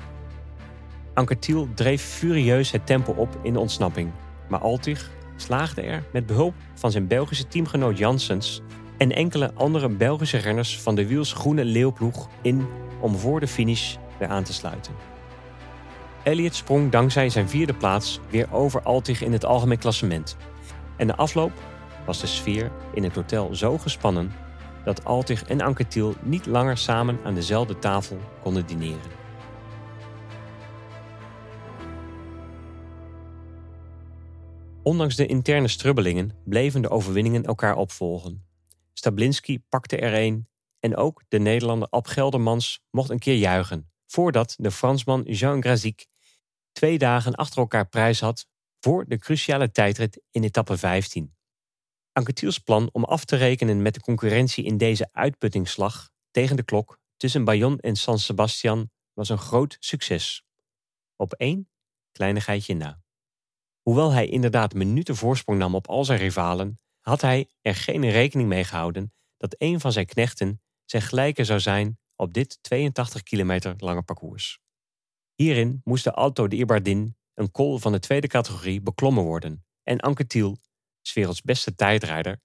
Anquetil 1.13 1.67
dreef 1.75 2.01
furieus 2.01 2.71
het 2.71 2.85
tempo 2.85 3.11
op 3.11 3.39
in 3.41 3.53
de 3.53 3.59
ontsnapping, 3.59 4.11
maar 4.49 4.59
Altig 4.59 5.11
slaagde 5.35 5.81
er 5.81 6.03
met 6.13 6.25
behulp 6.25 6.53
van 6.73 6.91
zijn 6.91 7.07
Belgische 7.07 7.47
teamgenoot 7.47 7.97
Janssens 7.97 8.61
en 8.97 9.11
enkele 9.11 9.53
andere 9.53 9.89
Belgische 9.89 10.37
renners 10.37 10.79
van 10.79 10.95
de 10.95 11.07
Wiels 11.07 11.33
Groene 11.33 11.65
Leeuwploeg 11.65 12.29
in 12.41 12.67
om 12.99 13.15
voor 13.15 13.39
de 13.39 13.47
finish 13.47 13.95
weer 14.19 14.27
aan 14.27 14.43
te 14.43 14.53
sluiten. 14.53 14.93
Elliot 16.23 16.55
sprong 16.55 16.91
dankzij 16.91 17.29
zijn 17.29 17.49
vierde 17.49 17.73
plaats 17.73 18.19
weer 18.29 18.47
over 18.51 18.81
Altig 18.81 19.21
in 19.21 19.31
het 19.31 19.45
algemeen 19.45 19.77
klassement. 19.77 20.37
En 20.97 21.07
de 21.07 21.15
afloop 21.15 21.51
was 22.05 22.21
de 22.21 22.27
sfeer 22.27 22.71
in 22.93 23.03
het 23.03 23.15
hotel 23.15 23.55
zo 23.55 23.77
gespannen 23.77 24.31
dat 24.83 25.05
Altig 25.05 25.43
en 25.43 25.61
Anquetil 25.61 26.15
niet 26.21 26.45
langer 26.45 26.77
samen 26.77 27.19
aan 27.23 27.33
dezelfde 27.33 27.79
tafel 27.79 28.17
konden 28.41 28.65
dineren. 28.65 29.22
Ondanks 34.83 35.15
de 35.15 35.25
interne 35.25 35.67
strubbelingen 35.67 36.31
bleven 36.45 36.81
de 36.81 36.89
overwinningen 36.89 37.43
elkaar 37.43 37.75
opvolgen. 37.75 38.45
Stablinski 38.93 39.59
pakte 39.59 39.97
er 39.97 40.23
een 40.23 40.47
en 40.79 40.95
ook 40.95 41.23
de 41.27 41.39
Nederlander 41.39 41.87
Ab 41.89 42.07
Geldermans 42.07 42.83
mocht 42.91 43.09
een 43.09 43.19
keer 43.19 43.35
juichen, 43.35 43.91
voordat 44.05 44.55
de 44.57 44.71
Fransman 44.71 45.21
Jean 45.21 45.61
Grazic 45.61 46.07
twee 46.71 46.97
dagen 46.97 47.35
achter 47.35 47.57
elkaar 47.57 47.87
prijs 47.87 48.19
had 48.19 48.47
voor 48.79 49.05
de 49.07 49.17
cruciale 49.17 49.71
tijdrit 49.71 50.21
in 50.31 50.43
etappe 50.43 50.77
15. 50.77 51.35
Anquetil's 52.11 52.59
plan 52.59 52.89
om 52.91 53.03
af 53.03 53.25
te 53.25 53.35
rekenen 53.35 53.81
met 53.81 53.93
de 53.93 54.01
concurrentie 54.01 54.63
in 54.63 54.77
deze 54.77 55.09
uitputtingsslag 55.11 56.09
tegen 56.31 56.55
de 56.55 56.63
klok 56.63 56.99
tussen 57.17 57.43
Bayonne 57.43 57.81
en 57.81 57.95
San 57.95 58.19
Sebastian 58.19 58.89
was 59.13 59.29
een 59.29 59.37
groot 59.37 59.77
succes. 59.79 60.43
Op 61.15 61.33
één 61.33 61.69
kleinigheidje 62.11 62.75
na. 62.75 63.02
Hoewel 63.83 64.11
hij 64.11 64.27
inderdaad 64.27 64.73
minuten 64.73 65.15
voorsprong 65.15 65.59
nam 65.59 65.75
op 65.75 65.87
al 65.87 66.05
zijn 66.05 66.19
rivalen, 66.19 66.79
had 66.99 67.21
hij 67.21 67.49
er 67.61 67.75
geen 67.75 68.09
rekening 68.09 68.49
mee 68.49 68.63
gehouden 68.63 69.13
dat 69.37 69.55
een 69.57 69.79
van 69.79 69.91
zijn 69.91 70.05
knechten 70.05 70.61
zijn 70.85 71.01
gelijke 71.01 71.43
zou 71.43 71.59
zijn 71.59 71.99
op 72.15 72.33
dit 72.33 72.57
82 72.61 73.23
kilometer 73.23 73.73
lange 73.77 74.01
parcours. 74.01 74.59
Hierin 75.35 75.81
moest 75.83 76.03
de 76.03 76.13
Alto 76.13 76.47
de 76.47 76.55
Ibardin, 76.55 77.17
een 77.33 77.51
kol 77.51 77.77
van 77.77 77.91
de 77.91 77.99
tweede 77.99 78.27
categorie, 78.27 78.81
beklommen 78.81 79.23
worden 79.23 79.65
en 79.83 79.99
Anquetil, 79.99 80.57
's 81.01 81.13
werelds 81.13 81.41
beste 81.41 81.75
tijdrijder, 81.75 82.41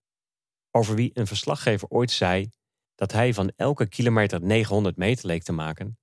over 0.71 0.95
wie 0.95 1.11
een 1.15 1.27
verslaggever 1.27 1.89
ooit 1.89 2.11
zei 2.11 2.51
dat 2.95 3.13
hij 3.13 3.35
van 3.35 3.53
elke 3.57 3.87
kilometer 3.89 4.43
900 4.43 4.97
meter 4.97 5.27
leek 5.27 5.43
te 5.43 5.53
maken, 5.53 5.99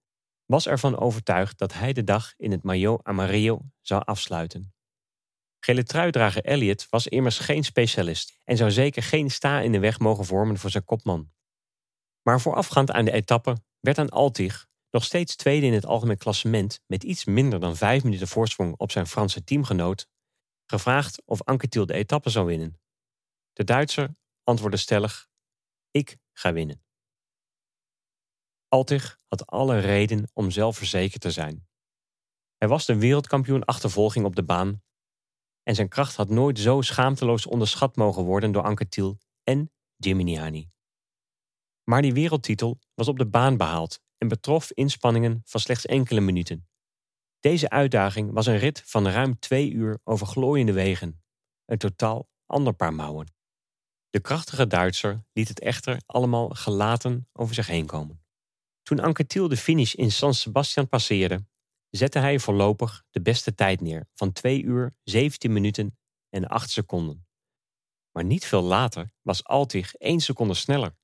was 0.45 0.67
ervan 0.67 0.97
overtuigd 0.97 1.57
dat 1.57 1.73
hij 1.73 1.93
de 1.93 2.03
dag 2.03 2.33
in 2.37 2.51
het 2.51 2.63
Maillot 2.63 3.03
Amarillo 3.03 3.61
zou 3.81 4.01
afsluiten. 4.05 4.74
Gele 5.65 5.83
truidrager 5.83 6.43
Elliot 6.43 6.89
was 6.89 7.07
immers 7.07 7.39
geen 7.39 7.63
specialist 7.63 8.39
en 8.43 8.57
zou 8.57 8.71
zeker 8.71 9.03
geen 9.03 9.31
sta 9.31 9.59
in 9.59 9.71
de 9.71 9.79
weg 9.79 9.99
mogen 9.99 10.25
vormen 10.25 10.57
voor 10.57 10.69
zijn 10.69 10.83
kopman. 10.83 11.31
Maar 12.21 12.41
voorafgaand 12.41 12.91
aan 12.91 13.05
de 13.05 13.11
etappe 13.11 13.57
werd 13.79 13.97
aan 13.97 14.09
Altig, 14.09 14.67
nog 14.89 15.03
steeds 15.03 15.35
tweede 15.35 15.65
in 15.65 15.73
het 15.73 15.85
algemeen 15.85 16.17
klassement 16.17 16.81
met 16.87 17.03
iets 17.03 17.25
minder 17.25 17.59
dan 17.59 17.75
vijf 17.75 18.03
minuten 18.03 18.27
voorsprong 18.27 18.73
op 18.77 18.91
zijn 18.91 19.07
Franse 19.07 19.43
teamgenoot, 19.43 20.07
gevraagd 20.65 21.21
of 21.25 21.43
Anquetil 21.43 21.85
de 21.85 21.93
etappe 21.93 22.29
zou 22.29 22.45
winnen. 22.45 22.79
De 23.53 23.63
Duitser 23.63 24.15
antwoordde 24.43 24.77
stellig: 24.77 25.27
Ik 25.91 26.17
ga 26.33 26.53
winnen. 26.53 26.83
Altig 28.67 29.19
had 29.27 29.47
alle 29.47 29.79
reden 29.79 30.29
om 30.33 30.51
zelfverzekerd 30.51 31.21
te 31.21 31.31
zijn. 31.31 31.67
Hij 32.57 32.67
was 32.67 32.85
de 32.85 32.95
wereldkampioen 32.95 33.65
achtervolging 33.65 34.25
op 34.25 34.35
de 34.35 34.43
baan 34.43 34.83
en 35.65 35.75
zijn 35.75 35.87
kracht 35.87 36.15
had 36.15 36.29
nooit 36.29 36.59
zo 36.59 36.81
schaamteloos 36.81 37.45
onderschat 37.45 37.95
mogen 37.95 38.23
worden 38.23 38.51
door 38.51 38.63
Anquetil 38.63 39.17
en 39.43 39.71
Gimignani. 39.97 40.69
Maar 41.83 42.01
die 42.01 42.13
wereldtitel 42.13 42.79
was 42.93 43.07
op 43.07 43.17
de 43.17 43.25
baan 43.27 43.57
behaald 43.57 43.99
en 44.17 44.27
betrof 44.27 44.71
inspanningen 44.71 45.41
van 45.45 45.59
slechts 45.59 45.85
enkele 45.85 46.21
minuten. 46.21 46.67
Deze 47.39 47.69
uitdaging 47.69 48.31
was 48.31 48.45
een 48.45 48.57
rit 48.57 48.81
van 48.85 49.07
ruim 49.07 49.39
twee 49.39 49.71
uur 49.71 49.99
over 50.03 50.27
glooiende 50.27 50.73
wegen, 50.73 51.23
een 51.65 51.77
totaal 51.77 52.29
ander 52.45 52.73
paar 52.73 52.93
mouwen. 52.93 53.33
De 54.09 54.19
krachtige 54.19 54.67
Duitser 54.67 55.25
liet 55.33 55.47
het 55.47 55.59
echter 55.59 56.01
allemaal 56.05 56.49
gelaten 56.49 57.27
over 57.33 57.55
zich 57.55 57.67
heen 57.67 57.85
komen. 57.85 58.23
Toen 58.81 58.99
Anquetil 58.99 59.47
de 59.47 59.57
finish 59.57 59.93
in 59.93 60.11
San 60.11 60.33
Sebastian 60.33 60.87
passeerde, 60.87 61.45
zette 61.95 62.19
hij 62.19 62.39
voorlopig 62.39 63.03
de 63.09 63.21
beste 63.21 63.53
tijd 63.53 63.81
neer 63.81 64.07
van 64.13 64.31
2 64.31 64.63
uur 64.63 64.95
17 65.03 65.53
minuten 65.53 65.97
en 66.29 66.47
8 66.47 66.69
seconden. 66.69 67.27
Maar 68.11 68.23
niet 68.23 68.45
veel 68.45 68.61
later 68.61 69.11
was 69.21 69.43
Altig 69.43 69.95
1 69.95 70.19
seconde 70.19 70.53
sneller. 70.53 70.95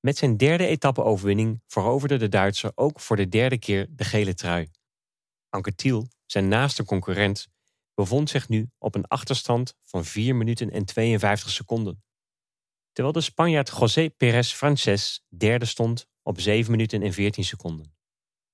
Met 0.00 0.16
zijn 0.16 0.36
derde 0.36 0.66
etappe-overwinning 0.66 1.62
veroverde 1.66 2.16
de 2.16 2.28
Duitser 2.28 2.72
ook 2.74 3.00
voor 3.00 3.16
de 3.16 3.28
derde 3.28 3.58
keer 3.58 3.86
de 3.90 4.04
gele 4.04 4.34
trui. 4.34 4.70
Anquetil, 5.48 6.08
zijn 6.26 6.48
naaste 6.48 6.84
concurrent, 6.84 7.48
bevond 7.94 8.30
zich 8.30 8.48
nu 8.48 8.70
op 8.78 8.94
een 8.94 9.06
achterstand 9.06 9.74
van 9.84 10.04
4 10.04 10.36
minuten 10.36 10.70
en 10.70 10.84
52 10.84 11.50
seconden. 11.50 12.02
Terwijl 12.92 13.14
de 13.14 13.20
Spanjaard 13.20 13.68
José 13.78 14.10
Pérez 14.10 14.52
Frances 14.52 15.24
derde 15.28 15.64
stond 15.64 16.06
op 16.22 16.40
7 16.40 16.70
minuten 16.70 17.02
en 17.02 17.12
14 17.12 17.44
seconden. 17.44 17.97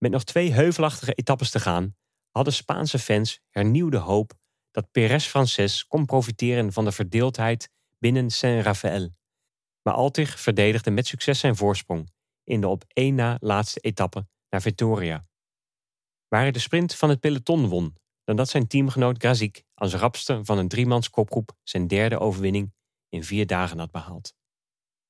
Met 0.05 0.13
nog 0.13 0.25
twee 0.25 0.53
heuvelachtige 0.53 1.13
etappes 1.13 1.51
te 1.51 1.61
gaan, 1.61 1.97
hadden 2.31 2.53
Spaanse 2.53 2.99
fans 2.99 3.41
hernieuwde 3.51 3.97
hoop 3.97 4.33
dat 4.71 4.91
Pérez 4.91 5.27
Frances 5.27 5.87
kon 5.87 6.05
profiteren 6.05 6.73
van 6.73 6.85
de 6.85 6.93
verdeeldheid 6.93 7.71
binnen 7.99 8.31
Saint-Raphaël. 8.31 9.11
Maar 9.83 9.95
Altig 9.95 10.41
verdedigde 10.41 10.91
met 10.91 11.07
succes 11.07 11.39
zijn 11.39 11.57
voorsprong 11.57 12.11
in 12.43 12.61
de 12.61 12.69
op 12.69 12.85
één 12.89 13.15
na 13.15 13.37
laatste 13.41 13.81
etappe 13.81 14.27
naar 14.49 14.63
Vitoria. 14.63 15.27
Waar 16.29 16.41
hij 16.41 16.53
de 16.53 16.59
sprint 16.59 16.95
van 16.95 17.09
het 17.09 17.21
peloton 17.21 17.69
won, 17.69 17.97
dan 18.25 18.37
dat 18.37 18.49
zijn 18.49 18.67
teamgenoot 18.67 19.19
Grazic 19.19 19.63
als 19.75 19.95
rapste 19.95 20.45
van 20.45 20.59
een 20.59 20.69
driemans 20.69 21.11
kopgroep 21.11 21.53
zijn 21.63 21.87
derde 21.87 22.19
overwinning 22.19 22.73
in 23.09 23.25
vier 23.25 23.47
dagen 23.47 23.79
had 23.79 23.91
behaald. 23.91 24.35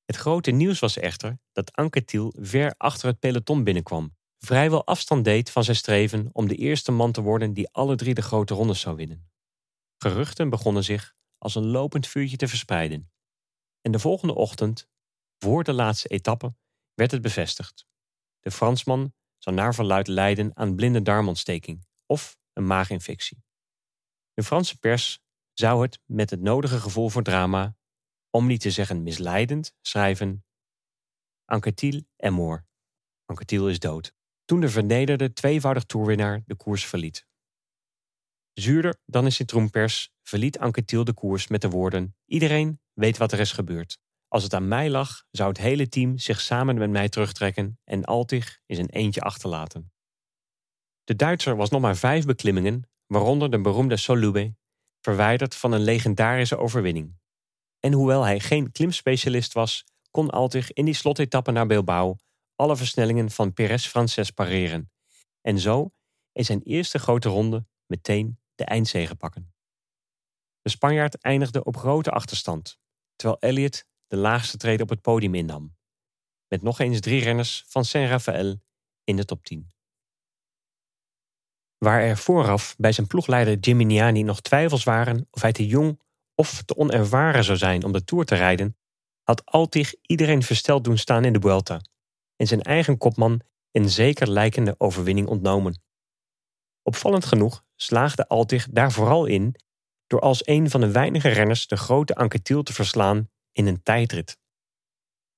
Het 0.05 0.15
grote 0.15 0.51
nieuws 0.51 0.79
was 0.79 0.97
echter 0.97 1.39
dat 1.51 1.75
Anquetil 1.75 2.33
ver 2.37 2.73
achter 2.77 3.07
het 3.07 3.19
peloton 3.19 3.63
binnenkwam, 3.63 4.14
vrijwel 4.37 4.85
afstand 4.85 5.23
deed 5.23 5.49
van 5.49 5.63
zijn 5.63 5.77
streven 5.77 6.29
om 6.31 6.47
de 6.47 6.55
eerste 6.55 6.91
man 6.91 7.11
te 7.11 7.21
worden 7.21 7.53
die 7.53 7.69
alle 7.71 7.95
drie 7.95 8.13
de 8.13 8.21
grote 8.21 8.53
rondes 8.53 8.79
zou 8.79 8.95
winnen. 8.95 9.29
Geruchten 9.97 10.49
begonnen 10.49 10.83
zich 10.83 11.15
als 11.37 11.55
een 11.55 11.65
lopend 11.65 12.07
vuurtje 12.07 12.37
te 12.37 12.47
verspreiden. 12.47 13.11
En 13.81 13.91
de 13.91 13.99
volgende 13.99 14.35
ochtend, 14.35 14.87
voor 15.37 15.63
de 15.63 15.73
laatste 15.73 16.07
etappe, 16.07 16.55
werd 16.93 17.11
het 17.11 17.21
bevestigd. 17.21 17.85
De 18.39 18.51
Fransman 18.51 19.13
zou 19.37 19.55
naar 19.55 19.73
verluid 19.73 20.07
lijden 20.07 20.57
aan 20.57 20.75
blinde 20.75 21.01
darmontsteking 21.01 21.85
of 22.05 22.37
een 22.53 22.65
maaginfectie. 22.65 23.43
De 24.33 24.43
Franse 24.43 24.77
pers 24.79 25.19
zou 25.53 25.81
het 25.81 25.99
met 26.05 26.29
het 26.29 26.41
nodige 26.41 26.79
gevoel 26.79 27.09
voor 27.09 27.23
drama, 27.23 27.75
om 28.29 28.47
niet 28.47 28.61
te 28.61 28.71
zeggen 28.71 29.03
misleidend, 29.03 29.75
schrijven: 29.81 30.45
Anquetil 31.45 32.03
est 32.15 32.33
mort. 32.33 32.65
Anquetil 33.25 33.69
is 33.69 33.79
dood. 33.79 34.13
Toen 34.45 34.59
de 34.59 34.69
vernederde 34.69 35.33
tweevoudig 35.33 35.83
toerwinnaar 35.83 36.43
de 36.45 36.55
koers 36.55 36.85
verliet. 36.85 37.25
Zuurder 38.53 38.95
dan 39.05 39.23
de 39.23 39.29
citroenpers 39.29 40.11
verliet 40.23 40.59
Anquetil 40.59 41.03
de 41.03 41.13
koers 41.13 41.47
met 41.47 41.61
de 41.61 41.69
woorden: 41.69 42.15
Iedereen 42.25 42.79
weet 42.93 43.17
wat 43.17 43.31
er 43.31 43.39
is 43.39 43.51
gebeurd. 43.51 43.99
Als 44.27 44.43
het 44.43 44.53
aan 44.53 44.67
mij 44.67 44.89
lag, 44.89 45.23
zou 45.31 45.49
het 45.49 45.57
hele 45.57 45.89
team 45.89 46.17
zich 46.17 46.41
samen 46.41 46.77
met 46.77 46.89
mij 46.89 47.09
terugtrekken 47.09 47.79
en 47.83 48.03
Altig 48.03 48.59
in 48.65 48.75
zijn 48.75 48.89
eentje 48.89 49.21
achterlaten. 49.21 49.91
De 51.03 51.15
Duitser 51.15 51.55
was 51.55 51.69
nog 51.69 51.81
maar 51.81 51.97
vijf 51.97 52.25
beklimmingen, 52.25 52.89
waaronder 53.05 53.51
de 53.51 53.61
beroemde 53.61 53.97
Solube, 53.97 54.55
verwijderd 55.01 55.55
van 55.55 55.71
een 55.71 55.83
legendarische 55.83 56.57
overwinning. 56.57 57.17
En 57.79 57.93
hoewel 57.93 58.23
hij 58.23 58.39
geen 58.39 58.71
klimspecialist 58.71 59.53
was, 59.53 59.83
kon 60.11 60.29
Altig 60.29 60.73
in 60.73 60.85
die 60.85 60.93
slotetappe 60.93 61.51
naar 61.51 61.67
Bilbao 61.67 62.15
alle 62.55 62.77
versnellingen 62.77 63.31
van 63.31 63.53
Perez 63.53 63.87
Frances 63.87 64.31
pareren. 64.31 64.91
En 65.41 65.59
zo 65.59 65.91
in 66.31 66.45
zijn 66.45 66.61
eerste 66.61 66.99
grote 66.99 67.29
ronde 67.29 67.65
meteen 67.85 68.39
de 68.55 68.65
eindzege 68.65 69.15
pakken. 69.15 69.53
De 70.61 70.69
Spanjaard 70.69 71.21
eindigde 71.21 71.63
op 71.63 71.77
grote 71.77 72.11
achterstand, 72.11 72.79
terwijl 73.15 73.39
Elliot 73.39 73.85
de 74.07 74.17
laagste 74.17 74.57
trede 74.57 74.83
op 74.83 74.89
het 74.89 75.01
podium 75.01 75.35
innam. 75.35 75.75
Met 76.47 76.61
nog 76.61 76.79
eens 76.79 76.99
drie 76.99 77.23
renners 77.23 77.63
van 77.67 77.85
Saint-Raphaël 77.85 78.61
in 79.03 79.15
de 79.15 79.25
top 79.25 79.43
10. 79.43 79.71
Waar 81.77 82.01
er 82.01 82.17
vooraf 82.17 82.75
bij 82.77 82.91
zijn 82.91 83.07
ploegleider 83.07 83.57
Gimignani 83.61 84.23
nog 84.23 84.41
twijfels 84.41 84.83
waren 84.83 85.27
of 85.31 85.41
hij 85.41 85.51
te 85.51 85.67
jong 85.67 86.01
of 86.35 86.63
te 86.63 86.75
onervaren 86.75 87.43
zou 87.43 87.57
zijn 87.57 87.83
om 87.83 87.91
de 87.91 88.03
Tour 88.03 88.25
te 88.25 88.35
rijden, 88.35 88.77
had 89.23 89.45
Altig 89.45 89.93
iedereen 90.01 90.43
versteld 90.43 90.83
doen 90.83 90.97
staan 90.97 91.25
in 91.25 91.33
de 91.33 91.39
Vuelta 91.41 91.81
en 92.35 92.47
zijn 92.47 92.61
eigen 92.61 92.97
kopman 92.97 93.41
een 93.71 93.89
zeker 93.89 94.29
lijkende 94.29 94.75
overwinning 94.77 95.27
ontnomen. 95.27 95.81
Opvallend 96.83 97.25
genoeg 97.25 97.63
slaagde 97.75 98.27
Altig 98.27 98.67
daar 98.71 98.91
vooral 98.91 99.25
in 99.25 99.55
door 100.07 100.19
als 100.19 100.47
een 100.47 100.69
van 100.69 100.81
de 100.81 100.91
weinige 100.91 101.29
renners 101.29 101.67
de 101.67 101.77
grote 101.77 102.15
Anquetil 102.15 102.63
te 102.63 102.73
verslaan 102.73 103.29
in 103.51 103.67
een 103.67 103.83
tijdrit. 103.83 104.37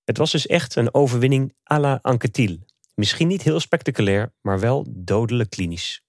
Het 0.03 0.17
was 0.17 0.31
dus 0.31 0.47
echt 0.47 0.75
een 0.75 0.93
overwinning 0.93 1.55
à 1.71 1.79
la 1.79 1.99
Anquetil. 2.01 2.57
Misschien 2.93 3.27
niet 3.27 3.41
heel 3.41 3.59
spectaculair, 3.59 4.33
maar 4.41 4.59
wel 4.59 4.85
dodelijk 4.89 5.49
klinisch. 5.49 6.01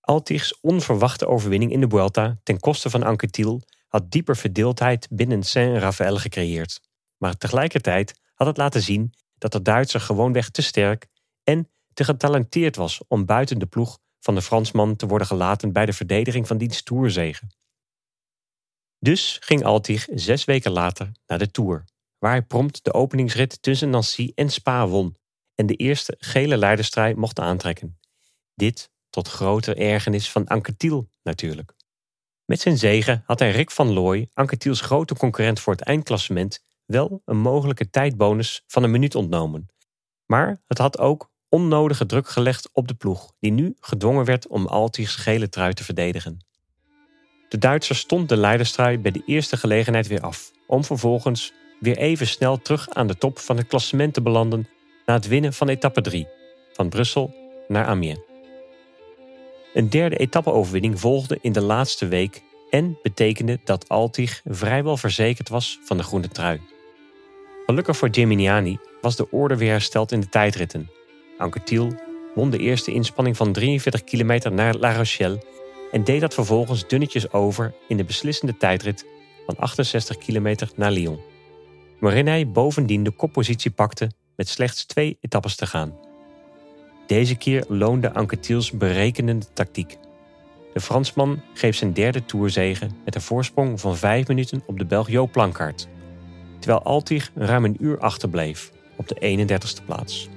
Altigs 0.00 0.60
onverwachte 0.60 1.26
overwinning 1.26 1.72
in 1.72 1.80
de 1.80 1.88
Vuelta 1.88 2.40
ten 2.42 2.60
koste 2.60 2.90
van 2.90 3.02
Anquetil 3.02 3.62
had 3.88 4.10
dieper 4.10 4.36
verdeeldheid 4.36 5.08
binnen 5.10 5.42
Saint-Raphaël 5.42 6.16
gecreëerd. 6.16 6.80
Maar 7.16 7.36
tegelijkertijd 7.36 8.20
had 8.34 8.46
het 8.46 8.56
laten 8.56 8.82
zien 8.82 9.12
dat 9.44 9.52
de 9.52 9.62
Duitser 9.62 10.00
gewoonweg 10.00 10.50
te 10.50 10.62
sterk 10.62 11.06
en 11.42 11.70
te 11.94 12.04
getalenteerd 12.04 12.76
was 12.76 13.00
om 13.08 13.24
buiten 13.24 13.58
de 13.58 13.66
ploeg 13.66 13.98
van 14.20 14.34
de 14.34 14.42
Fransman 14.42 14.96
te 14.96 15.06
worden 15.06 15.26
gelaten 15.26 15.72
bij 15.72 15.86
de 15.86 15.92
verdediging 15.92 16.46
van 16.46 16.58
diens 16.58 16.82
toerzegen. 16.82 17.48
Dus 18.98 19.36
ging 19.40 19.64
Altig 19.64 20.06
zes 20.14 20.44
weken 20.44 20.70
later 20.70 21.12
naar 21.26 21.38
de 21.38 21.50
Tour, 21.50 21.84
waar 22.18 22.30
hij 22.30 22.42
prompt 22.42 22.84
de 22.84 22.92
openingsrit 22.92 23.62
tussen 23.62 23.90
Nancy 23.90 24.32
en 24.34 24.50
Spa 24.50 24.86
won 24.86 25.16
en 25.54 25.66
de 25.66 25.74
eerste 25.74 26.14
gele 26.18 26.56
leiderstrijd 26.56 27.16
mocht 27.16 27.38
aantrekken. 27.38 27.98
Dit 28.54 28.90
tot 29.10 29.28
grote 29.28 29.74
ergernis 29.74 30.30
van 30.30 30.46
Anquetil 30.46 31.10
natuurlijk. 31.22 31.74
Met 32.44 32.60
zijn 32.60 32.78
zegen 32.78 33.22
had 33.26 33.38
hij 33.38 33.50
Rick 33.50 33.70
van 33.70 33.92
Looy, 33.92 34.28
Anquetils 34.32 34.80
grote 34.80 35.14
concurrent 35.14 35.60
voor 35.60 35.72
het 35.72 35.82
eindklassement, 35.82 36.64
wel 36.94 37.22
een 37.24 37.36
mogelijke 37.36 37.90
tijdbonus 37.90 38.62
van 38.66 38.82
een 38.82 38.90
minuut 38.90 39.14
ontnomen. 39.14 39.68
Maar 40.26 40.62
het 40.66 40.78
had 40.78 40.98
ook 40.98 41.30
onnodige 41.48 42.06
druk 42.06 42.28
gelegd 42.28 42.68
op 42.72 42.88
de 42.88 42.94
ploeg, 42.94 43.32
die 43.40 43.52
nu 43.52 43.76
gedwongen 43.80 44.24
werd 44.24 44.46
om 44.46 44.66
Altigs 44.66 45.16
gele 45.16 45.48
trui 45.48 45.72
te 45.72 45.84
verdedigen. 45.84 46.46
De 47.48 47.58
Duitser 47.58 47.96
stond 47.96 48.28
de 48.28 48.36
leiderstrui 48.36 48.98
bij 48.98 49.10
de 49.10 49.22
eerste 49.26 49.56
gelegenheid 49.56 50.06
weer 50.06 50.20
af, 50.20 50.50
om 50.66 50.84
vervolgens 50.84 51.52
weer 51.80 51.96
even 51.96 52.26
snel 52.26 52.58
terug 52.58 52.90
aan 52.90 53.06
de 53.06 53.18
top 53.18 53.38
van 53.38 53.56
het 53.56 53.66
klassement 53.66 54.14
te 54.14 54.22
belanden 54.22 54.68
na 55.06 55.14
het 55.14 55.28
winnen 55.28 55.52
van 55.52 55.68
etappe 55.68 56.00
3, 56.00 56.28
van 56.72 56.88
Brussel 56.88 57.34
naar 57.68 57.86
Amiens. 57.86 58.20
Een 59.74 59.90
derde 59.90 60.16
etappeoverwinning 60.16 61.00
volgde 61.00 61.38
in 61.40 61.52
de 61.52 61.62
laatste 61.62 62.08
week 62.08 62.42
en 62.70 62.98
betekende 63.02 63.60
dat 63.64 63.88
Altig 63.88 64.40
vrijwel 64.44 64.96
verzekerd 64.96 65.48
was 65.48 65.78
van 65.84 65.96
de 65.96 66.02
groene 66.02 66.28
trui. 66.28 66.60
Gelukkig 67.66 67.96
voor 67.96 68.08
Gimignani 68.10 68.78
was 69.00 69.16
de 69.16 69.30
orde 69.30 69.56
weer 69.56 69.70
hersteld 69.70 70.12
in 70.12 70.20
de 70.20 70.28
tijdritten. 70.28 70.90
Anquetil 71.38 71.92
won 72.34 72.50
de 72.50 72.58
eerste 72.58 72.92
inspanning 72.92 73.36
van 73.36 73.52
43 73.52 74.04
kilometer 74.04 74.52
naar 74.52 74.74
La 74.74 74.96
Rochelle 74.96 75.42
en 75.92 76.04
deed 76.04 76.20
dat 76.20 76.34
vervolgens 76.34 76.88
dunnetjes 76.88 77.32
over 77.32 77.74
in 77.88 77.96
de 77.96 78.04
beslissende 78.04 78.56
tijdrit 78.56 79.06
van 79.46 79.56
68 79.56 80.18
kilometer 80.18 80.70
naar 80.76 80.90
Lyon. 80.90 81.20
Waarin 82.00 82.26
hij 82.26 82.50
bovendien 82.50 83.04
de 83.04 83.10
koppositie 83.10 83.70
pakte 83.70 84.10
met 84.36 84.48
slechts 84.48 84.84
twee 84.84 85.18
etappes 85.20 85.56
te 85.56 85.66
gaan. 85.66 85.94
Deze 87.06 87.34
keer 87.34 87.64
loonde 87.68 88.12
Anquetils 88.12 88.70
berekenende 88.70 89.46
tactiek. 89.52 89.98
De 90.72 90.80
Fransman 90.80 91.42
greep 91.54 91.74
zijn 91.74 91.92
derde 91.92 92.24
toerzege 92.24 92.88
met 93.04 93.14
een 93.14 93.20
voorsprong 93.20 93.80
van 93.80 93.96
5 93.96 94.28
minuten 94.28 94.62
op 94.66 94.78
de 94.78 94.84
Belg 94.84 95.10
Jo 95.10 95.26
terwijl 96.64 96.84
Altig 96.84 97.30
ruim 97.34 97.64
een 97.64 97.76
uur 97.80 97.98
achterbleef 97.98 98.70
op 98.96 99.08
de 99.08 99.46
31ste 99.48 99.84
plaats. 99.84 100.28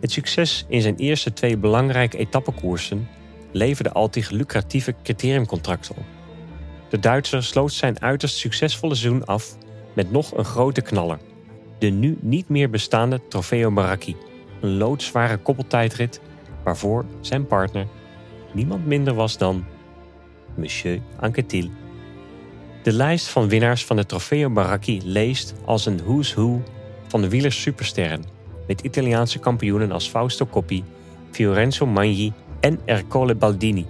Het 0.00 0.12
succes 0.12 0.64
in 0.68 0.80
zijn 0.80 0.96
eerste 0.96 1.32
twee 1.32 1.56
belangrijke 1.56 2.18
etappekoersen 2.18 3.08
leverde 3.52 3.92
Altig 3.92 4.30
lucratieve 4.30 4.94
criteriumcontracten 5.02 5.96
op. 5.96 6.04
De 6.88 6.98
Duitser 6.98 7.44
sloot 7.44 7.72
zijn 7.72 8.00
uiterst 8.00 8.36
succesvolle 8.36 8.94
seizoen 8.94 9.24
af 9.24 9.56
met 9.94 10.10
nog 10.10 10.36
een 10.36 10.44
grote 10.44 10.80
knaller. 10.80 11.18
De 11.78 11.88
nu 11.88 12.18
niet 12.20 12.48
meer 12.48 12.70
bestaande 12.70 13.20
Trofeo 13.28 13.70
Maracchi, 13.70 14.16
een 14.60 14.76
loodzware 14.76 15.36
koppeltijdrit 15.36 16.20
waarvoor 16.64 17.04
zijn 17.20 17.46
partner 17.46 17.86
niemand 18.52 18.86
minder 18.86 19.14
was 19.14 19.38
dan 19.38 19.64
Monsieur 20.54 21.00
Anquetil. 21.20 21.70
De 22.86 22.92
lijst 22.92 23.28
van 23.28 23.48
winnaars 23.48 23.84
van 23.84 23.96
de 23.96 24.06
Trofeo 24.06 24.50
Baracchi 24.50 25.00
leest 25.04 25.54
als 25.64 25.86
een 25.86 26.00
who's 26.04 26.34
who 26.34 26.62
van 27.06 27.20
de 27.20 27.28
wielers 27.28 27.60
supersterren, 27.60 28.24
met 28.66 28.80
Italiaanse 28.80 29.38
kampioenen 29.38 29.92
als 29.92 30.08
Fausto 30.08 30.46
Coppi, 30.46 30.84
Fiorenzo 31.30 31.86
Magni 31.86 32.32
en 32.60 32.80
Ercole 32.84 33.34
Baldini, 33.34 33.86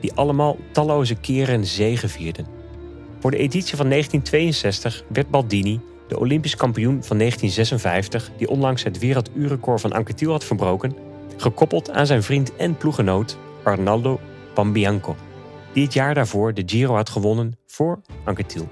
die 0.00 0.12
allemaal 0.12 0.56
talloze 0.72 1.14
keren 1.14 1.66
zegen 1.66 2.08
vierden. 2.08 2.46
Voor 3.20 3.30
de 3.30 3.36
editie 3.36 3.76
van 3.76 3.88
1962 3.88 5.04
werd 5.08 5.30
Baldini, 5.30 5.80
de 6.08 6.18
Olympisch 6.18 6.56
kampioen 6.56 7.04
van 7.04 7.18
1956, 7.18 8.30
die 8.36 8.48
onlangs 8.48 8.82
het 8.82 8.98
werelduurrecord 8.98 9.80
van 9.80 9.92
Anquetil 9.92 10.30
had 10.30 10.44
verbroken, 10.44 10.96
gekoppeld 11.36 11.90
aan 11.90 12.06
zijn 12.06 12.22
vriend 12.22 12.56
en 12.56 12.76
ploegenoot 12.76 13.38
Arnaldo 13.62 14.20
Pambianco, 14.54 15.16
die 15.72 15.84
het 15.84 15.92
jaar 15.92 16.14
daarvoor 16.14 16.54
de 16.54 16.62
Giro 16.66 16.94
had 16.94 17.10
gewonnen 17.10 17.58
voor 17.66 18.00
Anquetil. 18.24 18.68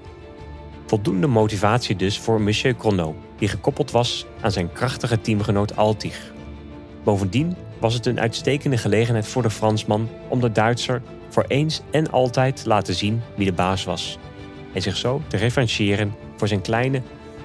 Voldoende 0.85 1.27
motivatie 1.27 1.95
dus 1.95 2.19
voor 2.19 2.41
Monsieur 2.41 2.75
Chrono, 2.79 3.15
die 3.37 3.47
gekoppeld 3.47 3.91
was 3.91 4.25
aan 4.41 4.51
zijn 4.51 4.71
krachtige 4.71 5.21
teamgenoot 5.21 5.75
Altig. 5.75 6.33
Bovendien 7.03 7.55
was 7.79 7.93
het 7.93 8.05
een 8.05 8.19
uitstekende 8.19 8.77
gelegenheid 8.77 9.27
voor 9.27 9.41
de 9.41 9.49
Fransman 9.49 10.09
om 10.29 10.41
de 10.41 10.51
Duitser 10.51 11.01
voor 11.29 11.45
eens 11.47 11.81
en 11.91 12.11
altijd 12.11 12.61
te 12.61 12.67
laten 12.67 12.93
zien 12.93 13.21
wie 13.35 13.45
de 13.45 13.53
baas 13.53 13.83
was. 13.83 14.17
En 14.73 14.81
zich 14.81 14.97
zo 14.97 15.21
te 15.27 15.37
revancheren 15.37 16.15
voor 16.35 16.47
zijn 16.47 16.61
kleine, 16.61 17.01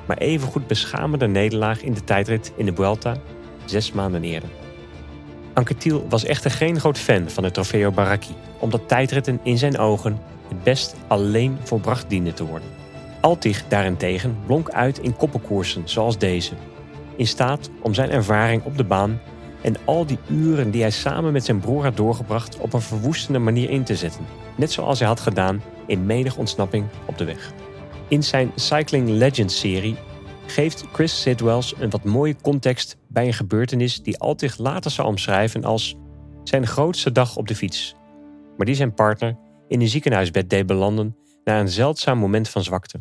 maar 0.06 0.18
evengoed 0.18 0.66
beschamende 0.66 1.26
nederlaag 1.26 1.82
in 1.82 1.94
de 1.94 2.04
tijdrit 2.04 2.52
in 2.56 2.66
de 2.66 2.74
Vuelta 2.74 3.16
zes 3.64 3.92
maanden 3.92 4.24
eerder. 4.24 4.62
Anquetil 5.52 6.06
was 6.08 6.24
echter 6.24 6.50
geen 6.50 6.80
groot 6.80 6.98
fan 6.98 7.30
van 7.30 7.42
de 7.42 7.50
Trofeo 7.50 7.90
Baracchi, 7.90 8.34
omdat 8.58 8.88
tijdritten 8.88 9.40
in 9.42 9.58
zijn 9.58 9.78
ogen 9.78 10.18
het 10.48 10.62
best 10.62 10.94
alleen 11.06 11.58
volbracht 11.62 12.08
dienden 12.08 12.34
te 12.34 12.46
worden. 12.46 12.68
Altig 13.20 13.64
daarentegen 13.68 14.36
blonk 14.46 14.70
uit 14.70 14.98
in 14.98 15.16
koppenkoersen 15.16 15.82
zoals 15.84 16.18
deze, 16.18 16.52
in 17.16 17.26
staat 17.26 17.70
om 17.80 17.94
zijn 17.94 18.10
ervaring 18.10 18.64
op 18.64 18.76
de 18.76 18.84
baan 18.84 19.20
en 19.62 19.76
al 19.84 20.06
die 20.06 20.18
uren 20.28 20.70
die 20.70 20.80
hij 20.80 20.90
samen 20.90 21.32
met 21.32 21.44
zijn 21.44 21.60
broer 21.60 21.82
had 21.82 21.96
doorgebracht 21.96 22.58
op 22.58 22.72
een 22.72 22.80
verwoestende 22.80 23.38
manier 23.38 23.70
in 23.70 23.84
te 23.84 23.96
zetten, 23.96 24.26
net 24.56 24.72
zoals 24.72 24.98
hij 24.98 25.08
had 25.08 25.20
gedaan 25.20 25.62
in 25.86 26.06
menig 26.06 26.36
ontsnapping 26.36 26.86
op 27.04 27.18
de 27.18 27.24
weg. 27.24 27.52
In 28.08 28.22
zijn 28.22 28.52
Cycling 28.54 29.08
Legends 29.08 29.58
serie 29.58 29.96
geeft 30.52 30.84
Chris 30.92 31.20
Sidwells 31.20 31.74
een 31.78 31.90
wat 31.90 32.04
mooie 32.04 32.36
context 32.36 32.96
bij 33.08 33.26
een 33.26 33.32
gebeurtenis 33.32 34.02
die 34.02 34.18
Altig 34.18 34.58
later 34.58 34.90
zou 34.90 35.08
omschrijven 35.08 35.64
als 35.64 35.96
zijn 36.44 36.66
grootste 36.66 37.12
dag 37.12 37.36
op 37.36 37.48
de 37.48 37.54
fiets, 37.54 37.94
maar 38.56 38.66
die 38.66 38.74
zijn 38.74 38.94
partner 38.94 39.38
in 39.68 39.80
een 39.80 39.88
ziekenhuisbed 39.88 40.50
deed 40.50 40.66
belanden 40.66 41.16
na 41.44 41.60
een 41.60 41.68
zeldzaam 41.68 42.18
moment 42.18 42.48
van 42.48 42.62
zwakte. 42.62 43.00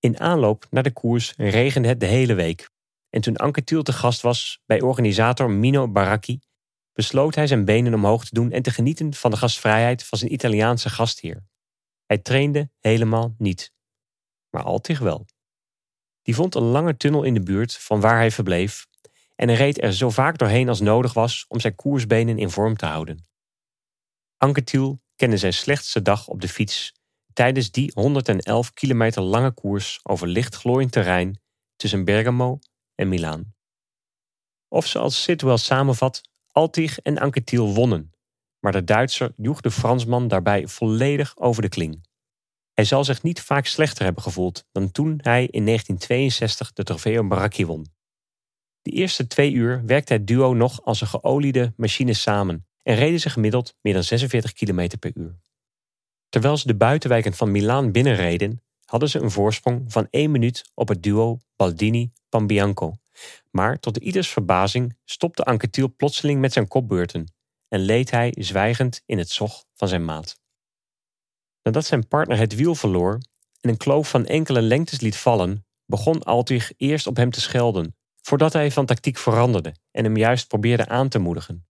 In 0.00 0.20
aanloop 0.20 0.66
naar 0.70 0.82
de 0.82 0.92
koers 0.92 1.34
regende 1.36 1.88
het 1.88 2.00
de 2.00 2.06
hele 2.06 2.34
week 2.34 2.70
en 3.10 3.20
toen 3.20 3.36
Anquetil 3.36 3.82
te 3.82 3.92
gast 3.92 4.20
was 4.20 4.62
bij 4.66 4.80
organisator 4.80 5.50
Mino 5.50 5.88
Baracchi, 5.88 6.40
besloot 6.92 7.34
hij 7.34 7.46
zijn 7.46 7.64
benen 7.64 7.94
omhoog 7.94 8.24
te 8.24 8.34
doen 8.34 8.50
en 8.50 8.62
te 8.62 8.70
genieten 8.70 9.14
van 9.14 9.30
de 9.30 9.36
gastvrijheid 9.36 10.04
van 10.04 10.18
zijn 10.18 10.32
Italiaanse 10.32 10.90
gastheer. 10.90 11.44
Hij 12.06 12.18
trainde 12.18 12.70
helemaal 12.80 13.34
niet. 13.38 13.72
Maar 14.50 14.62
Altig 14.62 14.98
wel. 14.98 15.26
Die 16.26 16.34
vond 16.34 16.54
een 16.54 16.62
lange 16.62 16.96
tunnel 16.96 17.22
in 17.22 17.34
de 17.34 17.42
buurt 17.42 17.76
van 17.76 18.00
waar 18.00 18.16
hij 18.16 18.30
verbleef 18.30 18.86
en 19.34 19.54
reed 19.54 19.82
er 19.82 19.94
zo 19.94 20.10
vaak 20.10 20.38
doorheen 20.38 20.68
als 20.68 20.80
nodig 20.80 21.12
was 21.12 21.44
om 21.48 21.60
zijn 21.60 21.74
koersbenen 21.74 22.38
in 22.38 22.50
vorm 22.50 22.76
te 22.76 22.86
houden. 22.86 23.24
Anquetil 24.36 25.00
kende 25.16 25.36
zijn 25.36 25.52
slechtste 25.52 26.02
dag 26.02 26.28
op 26.28 26.40
de 26.40 26.48
fiets 26.48 26.94
tijdens 27.32 27.70
die 27.70 27.90
111 27.94 28.72
kilometer 28.72 29.22
lange 29.22 29.50
koers 29.50 30.00
over 30.02 30.26
lichtglooiend 30.26 30.92
terrein 30.92 31.40
tussen 31.76 32.04
Bergamo 32.04 32.58
en 32.94 33.08
Milaan. 33.08 33.54
Of 34.68 34.86
zoals 34.86 35.22
Sitwell 35.22 35.56
samenvat, 35.56 36.20
Altig 36.52 36.98
en 36.98 37.18
Anquetil 37.18 37.74
wonnen, 37.74 38.12
maar 38.60 38.72
de 38.72 38.84
Duitser 38.84 39.32
joeg 39.36 39.60
de 39.60 39.70
Fransman 39.70 40.28
daarbij 40.28 40.68
volledig 40.68 41.36
over 41.36 41.62
de 41.62 41.68
kling. 41.68 42.05
Hij 42.76 42.84
zal 42.84 43.04
zich 43.04 43.22
niet 43.22 43.40
vaak 43.40 43.66
slechter 43.66 44.04
hebben 44.04 44.22
gevoeld 44.22 44.64
dan 44.72 44.90
toen 44.90 45.08
hij 45.22 45.42
in 45.42 45.64
1962 45.64 46.72
de 46.72 46.82
Trofeo 46.82 47.26
Baracchi 47.26 47.66
won. 47.66 47.86
De 48.82 48.90
eerste 48.90 49.26
twee 49.26 49.52
uur 49.52 49.82
werkte 49.86 50.12
het 50.12 50.26
duo 50.26 50.54
nog 50.54 50.84
als 50.84 51.00
een 51.00 51.06
geoliede 51.06 51.72
machine 51.76 52.14
samen 52.14 52.66
en 52.82 52.94
reden 52.94 53.20
ze 53.20 53.30
gemiddeld 53.30 53.76
meer 53.80 53.92
dan 53.92 54.02
46 54.02 54.52
km 54.52 54.98
per 54.98 55.10
uur. 55.14 55.38
Terwijl 56.28 56.56
ze 56.56 56.66
de 56.66 56.76
buitenwijken 56.76 57.34
van 57.34 57.50
Milaan 57.50 57.92
binnenreden, 57.92 58.62
hadden 58.84 59.08
ze 59.08 59.20
een 59.20 59.30
voorsprong 59.30 59.92
van 59.92 60.06
1 60.10 60.30
minuut 60.30 60.70
op 60.74 60.88
het 60.88 61.02
duo 61.02 61.38
Baldini-Pambianco. 61.56 62.94
Maar 63.50 63.78
tot 63.78 63.96
ieders 63.96 64.28
verbazing 64.28 64.96
stopte 65.04 65.44
Anquetil 65.44 65.94
plotseling 65.96 66.40
met 66.40 66.52
zijn 66.52 66.68
kopbeurten 66.68 67.34
en 67.68 67.80
leed 67.80 68.10
hij 68.10 68.34
zwijgend 68.38 69.02
in 69.06 69.18
het 69.18 69.30
zog 69.30 69.64
van 69.74 69.88
zijn 69.88 70.04
maat. 70.04 70.44
Nadat 71.66 71.86
zijn 71.86 72.08
partner 72.08 72.38
het 72.38 72.54
wiel 72.54 72.74
verloor 72.74 73.20
en 73.60 73.70
een 73.70 73.76
kloof 73.76 74.10
van 74.10 74.26
enkele 74.26 74.62
lengtes 74.62 75.00
liet 75.00 75.16
vallen, 75.16 75.66
begon 75.86 76.22
Altig 76.22 76.72
eerst 76.76 77.06
op 77.06 77.16
hem 77.16 77.30
te 77.30 77.40
schelden, 77.40 77.96
voordat 78.20 78.52
hij 78.52 78.70
van 78.70 78.86
tactiek 78.86 79.16
veranderde 79.16 79.74
en 79.90 80.04
hem 80.04 80.16
juist 80.16 80.48
probeerde 80.48 80.88
aan 80.88 81.08
te 81.08 81.18
moedigen. 81.18 81.66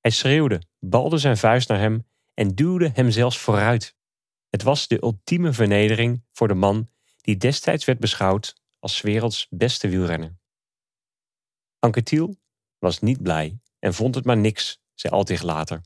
Hij 0.00 0.10
schreeuwde, 0.10 0.62
balde 0.78 1.18
zijn 1.18 1.36
vuist 1.36 1.68
naar 1.68 1.78
hem 1.78 2.06
en 2.34 2.54
duwde 2.54 2.90
hem 2.94 3.10
zelfs 3.10 3.38
vooruit. 3.38 3.96
Het 4.48 4.62
was 4.62 4.88
de 4.88 5.02
ultieme 5.02 5.52
vernedering 5.52 6.24
voor 6.32 6.48
de 6.48 6.54
man 6.54 6.88
die 7.20 7.36
destijds 7.36 7.84
werd 7.84 7.98
beschouwd 7.98 8.60
als 8.78 9.00
werelds 9.00 9.46
beste 9.50 9.88
wielrenner. 9.88 10.36
Anquetil 11.78 12.36
was 12.78 13.00
niet 13.00 13.22
blij 13.22 13.58
en 13.78 13.94
vond 13.94 14.14
het 14.14 14.24
maar 14.24 14.38
niks, 14.38 14.80
zei 14.94 15.14
Altig 15.14 15.42
later. 15.42 15.80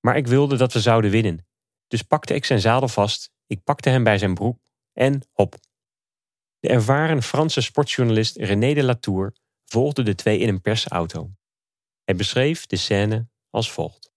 Maar 0.00 0.16
ik 0.16 0.26
wilde 0.26 0.56
dat 0.56 0.72
we 0.72 0.80
zouden 0.80 1.10
winnen, 1.10 1.48
dus 1.90 2.02
pakte 2.02 2.34
ik 2.34 2.44
zijn 2.44 2.60
zadel 2.60 2.88
vast, 2.88 3.30
ik 3.46 3.64
pakte 3.64 3.88
hem 3.88 4.04
bij 4.04 4.18
zijn 4.18 4.34
broek 4.34 4.58
en 4.92 5.22
hop. 5.32 5.56
De 6.58 6.68
ervaren 6.68 7.22
Franse 7.22 7.60
sportjournalist 7.60 8.36
René 8.36 8.74
de 8.74 8.82
Latour 8.82 9.32
volgde 9.64 10.02
de 10.02 10.14
twee 10.14 10.38
in 10.38 10.48
een 10.48 10.60
persauto. 10.60 11.30
Hij 12.04 12.16
beschreef 12.16 12.66
de 12.66 12.76
scène 12.76 13.28
als 13.50 13.72
volgt. 13.72 14.12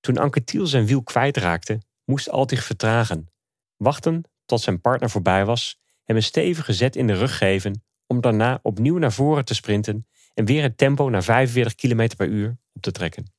Toen 0.00 0.16
Anquetil 0.16 0.66
zijn 0.66 0.86
wiel 0.86 1.02
kwijtraakte, 1.02 1.80
moest 2.04 2.30
Altig 2.30 2.64
vertragen, 2.64 3.30
wachten 3.76 4.22
tot 4.44 4.60
zijn 4.60 4.80
partner 4.80 5.10
voorbij 5.10 5.44
was, 5.44 5.80
hem 6.04 6.16
een 6.16 6.22
stevige 6.22 6.72
zet 6.72 6.96
in 6.96 7.06
de 7.06 7.14
rug 7.14 7.38
geven 7.38 7.84
om 8.06 8.20
daarna 8.20 8.58
opnieuw 8.62 8.98
naar 8.98 9.12
voren 9.12 9.44
te 9.44 9.54
sprinten 9.54 10.06
en 10.34 10.44
weer 10.44 10.62
het 10.62 10.78
tempo 10.78 11.08
naar 11.08 11.22
45 11.22 11.74
km 11.74 12.16
per 12.16 12.28
uur 12.28 12.56
op 12.72 12.82
te 12.82 12.92
trekken. 12.92 13.32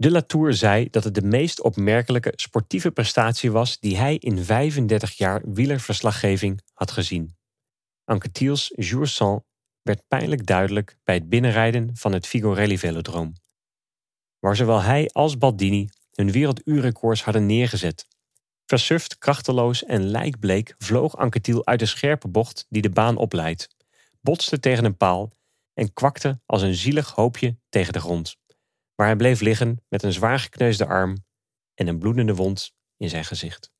De 0.00 0.10
Latour 0.10 0.54
zei 0.54 0.90
dat 0.90 1.04
het 1.04 1.14
de 1.14 1.22
meest 1.22 1.62
opmerkelijke 1.62 2.32
sportieve 2.36 2.90
prestatie 2.90 3.52
was 3.52 3.78
die 3.78 3.96
hij 3.96 4.16
in 4.16 4.44
35 4.44 5.12
jaar 5.12 5.42
wielerverslaggeving 5.44 6.60
had 6.72 6.90
gezien. 6.90 7.36
Anquetil's 8.04 8.72
jour 8.76 9.06
sans 9.06 9.42
werd 9.82 10.02
pijnlijk 10.08 10.46
duidelijk 10.46 10.98
bij 11.04 11.14
het 11.14 11.28
binnenrijden 11.28 11.96
van 11.96 12.12
het 12.12 12.26
Figorelli 12.26 12.78
Velodroom, 12.78 13.32
waar 14.38 14.56
zowel 14.56 14.82
hij 14.82 15.08
als 15.12 15.38
Baldini 15.38 15.88
hun 16.12 16.32
werelduurrecords 16.32 17.22
hadden 17.24 17.46
neergezet. 17.46 18.06
Versuft, 18.66 19.18
krachteloos 19.18 19.84
en 19.84 20.04
lijkbleek 20.04 20.74
vloog 20.78 21.16
Anquetil 21.16 21.66
uit 21.66 21.78
de 21.78 21.86
scherpe 21.86 22.28
bocht 22.28 22.66
die 22.68 22.82
de 22.82 22.90
baan 22.90 23.16
opleidt, 23.16 23.68
botste 24.20 24.60
tegen 24.60 24.84
een 24.84 24.96
paal 24.96 25.32
en 25.74 25.92
kwakte 25.92 26.40
als 26.46 26.62
een 26.62 26.74
zielig 26.74 27.10
hoopje 27.10 27.58
tegen 27.68 27.92
de 27.92 28.00
grond 28.00 28.36
waar 28.98 29.06
hij 29.06 29.16
bleef 29.16 29.40
liggen 29.40 29.84
met 29.88 30.02
een 30.02 30.12
zwaar 30.12 30.38
gekneusde 30.38 30.86
arm 30.86 31.24
en 31.74 31.86
een 31.86 31.98
bloedende 31.98 32.34
wond 32.34 32.72
in 32.96 33.08
zijn 33.08 33.24
gezicht. 33.24 33.72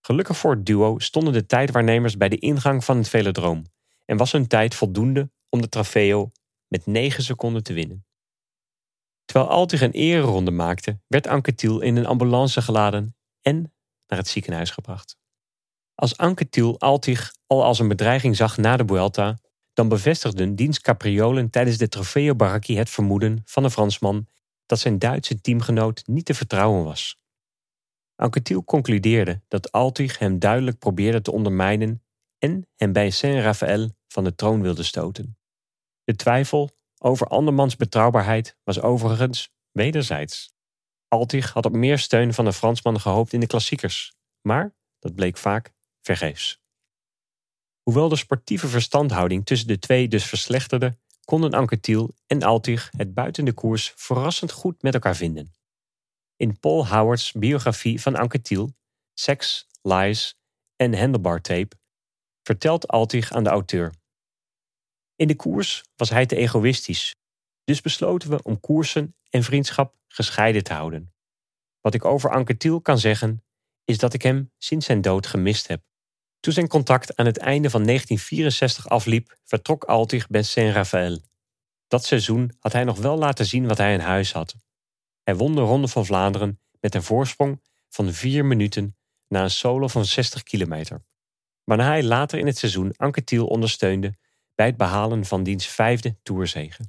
Gelukkig 0.00 0.36
voor 0.36 0.50
het 0.50 0.66
duo 0.66 0.98
stonden 0.98 1.32
de 1.32 1.46
tijdwaarnemers 1.46 2.16
bij 2.16 2.28
de 2.28 2.38
ingang 2.38 2.84
van 2.84 2.96
het 2.96 3.08
velodroom 3.08 3.64
en 4.04 4.16
was 4.16 4.32
hun 4.32 4.46
tijd 4.46 4.74
voldoende 4.74 5.30
om 5.48 5.60
de 5.60 5.68
trofeo 5.68 6.30
met 6.68 6.86
9 6.86 7.22
seconden 7.22 7.62
te 7.62 7.72
winnen. 7.72 8.06
Terwijl 9.24 9.50
Altig 9.50 9.80
een 9.80 9.92
ereronde 9.92 10.50
maakte, 10.50 11.00
werd 11.06 11.26
Anquetil 11.26 11.80
in 11.80 11.96
een 11.96 12.06
ambulance 12.06 12.62
geladen 12.62 13.16
en 13.40 13.72
naar 14.06 14.18
het 14.18 14.28
ziekenhuis 14.28 14.70
gebracht. 14.70 15.16
Als 15.94 16.16
Anquetil 16.16 16.80
Altig 16.80 17.34
al 17.46 17.64
als 17.64 17.78
een 17.78 17.88
bedreiging 17.88 18.36
zag 18.36 18.56
na 18.56 18.76
de 18.76 18.84
Vuelta, 18.86 19.38
dan 19.74 19.88
bevestigden 19.88 20.56
diens 20.56 20.80
capriolen 20.80 21.50
tijdens 21.50 21.76
de 21.76 21.88
Trofeo 21.88 22.34
Baracchi 22.34 22.76
het 22.76 22.90
vermoeden 22.90 23.42
van 23.44 23.62
de 23.62 23.70
Fransman 23.70 24.26
dat 24.66 24.78
zijn 24.78 24.98
Duitse 24.98 25.40
teamgenoot 25.40 26.02
niet 26.06 26.24
te 26.24 26.34
vertrouwen 26.34 26.84
was. 26.84 27.18
Anquetil 28.16 28.64
concludeerde 28.64 29.42
dat 29.48 29.72
Altig 29.72 30.18
hem 30.18 30.38
duidelijk 30.38 30.78
probeerde 30.78 31.22
te 31.22 31.32
ondermijnen 31.32 32.02
en 32.38 32.68
hem 32.76 32.92
bij 32.92 33.10
Saint-Raphaël 33.10 33.90
van 34.08 34.24
de 34.24 34.34
troon 34.34 34.62
wilde 34.62 34.82
stoten. 34.82 35.38
De 36.04 36.16
twijfel 36.16 36.70
over 36.98 37.26
andermans 37.26 37.76
betrouwbaarheid 37.76 38.56
was 38.64 38.80
overigens 38.80 39.50
wederzijds. 39.72 40.52
Altig 41.08 41.52
had 41.52 41.64
op 41.66 41.72
meer 41.72 41.98
steun 41.98 42.34
van 42.34 42.44
de 42.44 42.52
Fransman 42.52 43.00
gehoopt 43.00 43.32
in 43.32 43.40
de 43.40 43.46
klassiekers, 43.46 44.14
maar 44.40 44.74
dat 44.98 45.14
bleek 45.14 45.36
vaak 45.36 45.72
vergeefs. 46.00 46.63
Hoewel 47.84 48.08
de 48.08 48.16
sportieve 48.16 48.68
verstandhouding 48.68 49.46
tussen 49.46 49.68
de 49.68 49.78
twee 49.78 50.08
dus 50.08 50.24
verslechterde, 50.24 50.96
konden 51.24 51.52
Anquetil 51.52 52.14
en 52.26 52.42
Altig 52.42 52.90
het 52.96 53.14
buiten 53.14 53.44
de 53.44 53.52
koers 53.52 53.92
verrassend 53.96 54.52
goed 54.52 54.82
met 54.82 54.94
elkaar 54.94 55.16
vinden. 55.16 55.52
In 56.36 56.58
Paul 56.58 56.88
Howard's 56.88 57.32
biografie 57.32 58.00
van 58.00 58.16
Anquetil, 58.16 58.74
Sex, 59.14 59.66
Lies 59.82 60.36
en 60.76 60.98
Handlebar 60.98 61.40
Tape, 61.40 61.76
vertelt 62.42 62.88
Altig 62.88 63.32
aan 63.32 63.44
de 63.44 63.50
auteur. 63.50 63.94
In 65.16 65.26
de 65.26 65.36
koers 65.36 65.84
was 65.96 66.10
hij 66.10 66.26
te 66.26 66.36
egoïstisch, 66.36 67.14
dus 67.64 67.80
besloten 67.80 68.30
we 68.30 68.42
om 68.42 68.60
koersen 68.60 69.16
en 69.30 69.42
vriendschap 69.42 69.96
gescheiden 70.08 70.64
te 70.64 70.72
houden. 70.72 71.12
Wat 71.80 71.94
ik 71.94 72.04
over 72.04 72.30
Anquetil 72.30 72.80
kan 72.80 72.98
zeggen, 72.98 73.44
is 73.84 73.98
dat 73.98 74.14
ik 74.14 74.22
hem 74.22 74.52
sinds 74.58 74.86
zijn 74.86 75.00
dood 75.00 75.26
gemist 75.26 75.66
heb. 75.66 75.82
Toen 76.44 76.52
zijn 76.52 76.68
contract 76.68 77.16
aan 77.16 77.26
het 77.26 77.38
einde 77.38 77.70
van 77.70 77.84
1964 77.84 78.88
afliep, 78.88 79.36
vertrok 79.44 79.84
Altig 79.84 80.28
bij 80.28 80.42
Saint-Raphaël. 80.42 81.18
Dat 81.88 82.04
seizoen 82.04 82.52
had 82.58 82.72
hij 82.72 82.84
nog 82.84 82.98
wel 82.98 83.16
laten 83.16 83.46
zien 83.46 83.66
wat 83.66 83.78
hij 83.78 83.92
in 83.92 84.00
huis 84.00 84.32
had. 84.32 84.54
Hij 85.22 85.36
won 85.36 85.54
de 85.54 85.60
Ronde 85.60 85.88
van 85.88 86.06
Vlaanderen 86.06 86.60
met 86.80 86.94
een 86.94 87.02
voorsprong 87.02 87.62
van 87.88 88.12
4 88.12 88.44
minuten 88.44 88.96
na 89.28 89.42
een 89.42 89.50
solo 89.50 89.88
van 89.88 90.04
60 90.04 90.42
kilometer. 90.42 91.02
Waarna 91.64 91.86
hij 91.86 92.02
later 92.02 92.38
in 92.38 92.46
het 92.46 92.58
seizoen 92.58 92.96
Anquetil 92.96 93.46
ondersteunde 93.46 94.14
bij 94.54 94.66
het 94.66 94.76
behalen 94.76 95.24
van 95.24 95.42
diens 95.42 95.66
vijfde 95.66 96.16
toerzege. 96.22 96.82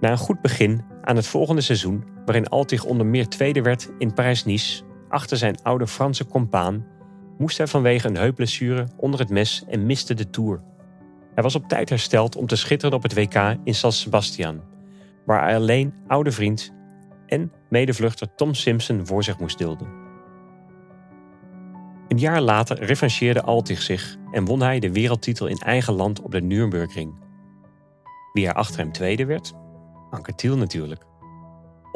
Na 0.00 0.10
een 0.10 0.18
goed 0.18 0.40
begin 0.40 0.84
aan 1.02 1.16
het 1.16 1.26
volgende 1.26 1.62
seizoen, 1.62 2.04
waarin 2.24 2.48
Altig 2.48 2.84
onder 2.84 3.06
meer 3.06 3.28
tweede 3.28 3.62
werd 3.62 3.90
in 3.98 4.14
Parijs-Nice 4.14 4.82
achter 5.08 5.36
zijn 5.36 5.62
oude 5.62 5.86
Franse 5.86 6.26
compaan 6.26 6.94
moest 7.38 7.58
hij 7.58 7.66
vanwege 7.66 8.08
een 8.08 8.16
heupblessure 8.16 8.86
onder 8.96 9.20
het 9.20 9.30
mes 9.30 9.64
en 9.68 9.86
miste 9.86 10.14
de 10.14 10.30
Tour. 10.30 10.60
Hij 11.34 11.42
was 11.42 11.54
op 11.54 11.68
tijd 11.68 11.88
hersteld 11.88 12.36
om 12.36 12.46
te 12.46 12.56
schitteren 12.56 12.96
op 12.96 13.02
het 13.02 13.14
WK 13.14 13.56
in 13.64 13.74
San 13.74 13.92
Sebastian, 13.92 14.60
waar 15.26 15.42
hij 15.42 15.56
alleen 15.56 15.94
oude 16.06 16.32
vriend 16.32 16.72
en 17.26 17.52
medevluchter 17.68 18.34
Tom 18.34 18.54
Simpson 18.54 19.06
voor 19.06 19.24
zich 19.24 19.38
moest 19.38 19.58
dulden. 19.58 20.04
Een 22.08 22.18
jaar 22.18 22.40
later 22.40 22.84
revancheerde 22.84 23.42
Altig 23.42 23.82
zich 23.82 24.16
en 24.30 24.44
won 24.44 24.60
hij 24.62 24.78
de 24.78 24.92
wereldtitel 24.92 25.46
in 25.46 25.58
eigen 25.58 25.94
land 25.94 26.20
op 26.20 26.30
de 26.30 26.40
Nürburgring. 26.40 27.14
Wie 28.32 28.46
er 28.46 28.54
achter 28.54 28.78
hem 28.78 28.92
tweede 28.92 29.24
werd? 29.24 29.52
Anquetil 30.10 30.56
natuurlijk. 30.56 31.04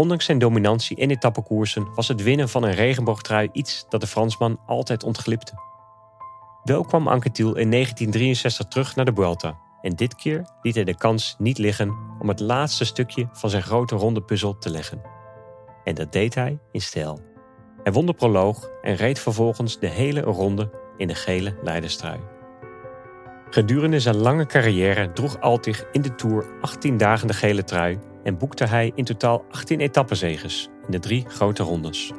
Ondanks 0.00 0.24
zijn 0.24 0.38
dominantie 0.38 0.96
in 0.96 1.10
etappekoersen 1.10 1.94
was 1.94 2.08
het 2.08 2.22
winnen 2.22 2.48
van 2.48 2.62
een 2.62 2.74
regenboogtrui 2.74 3.48
iets 3.52 3.86
dat 3.88 4.00
de 4.00 4.06
Fransman 4.06 4.60
altijd 4.66 5.04
ontglipte. 5.04 5.52
Wel 6.62 6.84
kwam 6.84 7.08
Anquetil 7.08 7.54
in 7.54 7.70
1963 7.70 8.66
terug 8.66 8.96
naar 8.96 9.04
de 9.04 9.12
Vuelta 9.14 9.58
en 9.82 9.96
dit 9.96 10.14
keer 10.14 10.46
liet 10.62 10.74
hij 10.74 10.84
de 10.84 10.96
kans 10.96 11.34
niet 11.38 11.58
liggen 11.58 11.96
om 12.18 12.28
het 12.28 12.40
laatste 12.40 12.84
stukje 12.84 13.28
van 13.32 13.50
zijn 13.50 13.62
grote 13.62 13.96
ronde 13.96 14.22
puzzel 14.22 14.58
te 14.58 14.70
leggen. 14.70 15.02
En 15.84 15.94
dat 15.94 16.12
deed 16.12 16.34
hij 16.34 16.58
in 16.72 16.80
stijl. 16.80 17.20
Hij 17.82 17.92
won 17.92 18.06
de 18.06 18.14
proloog 18.14 18.68
en 18.82 18.94
reed 18.94 19.18
vervolgens 19.18 19.78
de 19.78 19.88
hele 19.88 20.20
ronde 20.20 20.70
in 20.96 21.08
de 21.08 21.14
gele 21.14 21.56
leiderstrui. 21.62 22.20
Gedurende 23.50 24.00
zijn 24.00 24.16
lange 24.16 24.46
carrière 24.46 25.12
droeg 25.12 25.40
Altig 25.40 25.84
in 25.92 26.02
de 26.02 26.14
Tour 26.14 26.46
18 26.60 26.96
dagen 26.96 27.26
de 27.26 27.34
gele 27.34 27.64
trui 27.64 27.98
en 28.22 28.38
boekte 28.38 28.64
hij 28.64 28.92
in 28.94 29.04
totaal 29.04 29.44
18 29.50 29.80
etappezeges 29.80 30.68
in 30.86 30.90
de 30.90 30.98
drie 30.98 31.24
grote 31.28 31.62
rondes. 31.62 32.12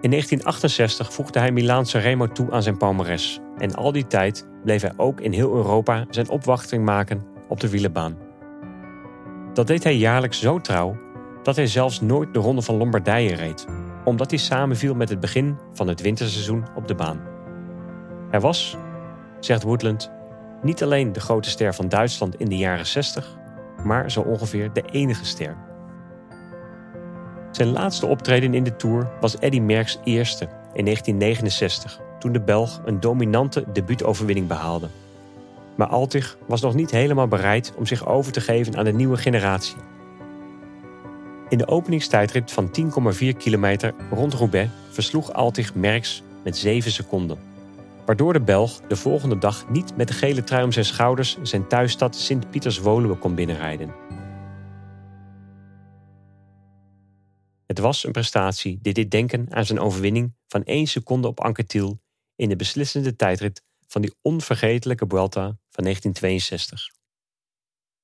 In 0.00 0.10
1968 0.10 1.12
voegde 1.12 1.38
hij 1.38 1.52
Milaanse 1.52 1.98
Remo 1.98 2.26
toe 2.26 2.50
aan 2.50 2.62
zijn 2.62 2.76
palmares 2.76 3.40
en 3.58 3.74
al 3.74 3.92
die 3.92 4.06
tijd 4.06 4.48
bleef 4.64 4.82
hij 4.82 4.92
ook 4.96 5.20
in 5.20 5.32
heel 5.32 5.54
Europa 5.54 6.04
zijn 6.10 6.28
opwachting 6.28 6.84
maken 6.84 7.22
op 7.48 7.60
de 7.60 7.70
wielenbaan. 7.70 8.16
Dat 9.52 9.66
deed 9.66 9.84
hij 9.84 9.96
jaarlijks 9.96 10.40
zo 10.40 10.58
trouw 10.58 10.96
dat 11.42 11.56
hij 11.56 11.66
zelfs 11.66 12.00
nooit 12.00 12.34
de 12.34 12.40
Ronde 12.40 12.62
van 12.62 12.76
Lombardije 12.76 13.34
reed, 13.34 13.66
omdat 14.04 14.30
hij 14.30 14.38
samenviel 14.38 14.94
met 14.94 15.08
het 15.08 15.20
begin 15.20 15.58
van 15.72 15.88
het 15.88 16.00
winterseizoen 16.00 16.66
op 16.74 16.88
de 16.88 16.94
baan. 16.94 17.20
Hij 18.30 18.40
was, 18.40 18.76
zegt 19.40 19.62
Woodland, 19.62 20.10
niet 20.62 20.82
alleen 20.82 21.12
de 21.12 21.20
grote 21.20 21.50
ster 21.50 21.74
van 21.74 21.88
Duitsland 21.88 22.36
in 22.36 22.48
de 22.48 22.56
jaren 22.56 22.86
60, 22.86 23.36
maar 23.84 24.10
zo 24.10 24.20
ongeveer 24.20 24.72
de 24.72 24.82
enige 24.90 25.24
ster. 25.24 25.56
Zijn 27.50 27.68
laatste 27.68 28.06
optreden 28.06 28.54
in 28.54 28.64
de 28.64 28.76
Tour 28.76 29.10
was 29.20 29.38
Eddy 29.38 29.60
Merckx 29.60 29.98
eerste 30.04 30.44
in 30.72 30.84
1969, 30.84 32.00
toen 32.18 32.32
de 32.32 32.40
Belg 32.40 32.80
een 32.84 33.00
dominante 33.00 33.64
debuutoverwinning 33.72 34.46
behaalde. 34.46 34.88
Maar 35.76 35.86
Altig 35.86 36.36
was 36.46 36.60
nog 36.60 36.74
niet 36.74 36.90
helemaal 36.90 37.28
bereid 37.28 37.72
om 37.76 37.86
zich 37.86 38.06
over 38.06 38.32
te 38.32 38.40
geven 38.40 38.76
aan 38.76 38.84
de 38.84 38.92
nieuwe 38.92 39.16
generatie. 39.16 39.76
In 41.48 41.58
de 41.58 41.68
openingstijdrit 41.68 42.52
van 42.52 42.70
10,4 43.12 43.36
kilometer 43.36 43.94
rond 44.10 44.34
Roubaix 44.34 44.70
versloeg 44.90 45.32
Altig 45.32 45.74
Merckx 45.74 46.22
met 46.44 46.56
7 46.56 46.90
seconden. 46.90 47.51
Waardoor 48.04 48.32
de 48.32 48.40
Belg 48.40 48.80
de 48.80 48.96
volgende 48.96 49.38
dag 49.38 49.68
niet 49.70 49.96
met 49.96 50.08
de 50.08 50.14
gele 50.14 50.44
trui 50.44 50.64
om 50.64 50.72
zijn 50.72 50.84
schouders 50.84 51.36
zijn 51.42 51.68
thuisstad 51.68 52.16
Sint-Pieters-Woluwe 52.16 53.16
kon 53.18 53.34
binnenrijden. 53.34 53.94
Het 57.66 57.78
was 57.78 58.04
een 58.04 58.12
prestatie 58.12 58.78
die 58.82 58.92
dit 58.92 59.10
denken 59.10 59.46
aan 59.50 59.66
zijn 59.66 59.80
overwinning 59.80 60.34
van 60.48 60.64
1 60.64 60.86
seconde 60.86 61.28
op 61.28 61.40
Anquetil 61.40 62.00
in 62.36 62.48
de 62.48 62.56
beslissende 62.56 63.16
tijdrit 63.16 63.62
van 63.86 64.02
die 64.02 64.14
onvergetelijke 64.22 65.04
Vuelta 65.08 65.42
van 65.70 65.84
1962. 65.84 66.90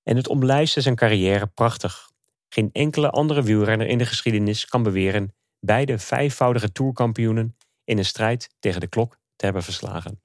En 0.02 0.16
het 0.16 0.28
omlijstte 0.28 0.80
zijn 0.80 0.94
carrière 0.94 1.46
prachtig. 1.46 2.10
Geen 2.48 2.70
enkele 2.72 3.10
andere 3.10 3.42
wielrenner 3.42 3.86
in 3.86 3.98
de 3.98 4.06
geschiedenis 4.06 4.64
kan 4.64 4.82
beweren 4.82 5.34
beide 5.60 5.98
vijfvoudige 5.98 6.72
tourkampioenen 6.72 7.56
in 7.84 7.98
een 7.98 8.04
strijd 8.04 8.50
tegen 8.58 8.80
de 8.80 8.86
klok 8.86 9.18
te 9.38 9.44
hebben 9.44 9.62
verslagen. 9.62 10.22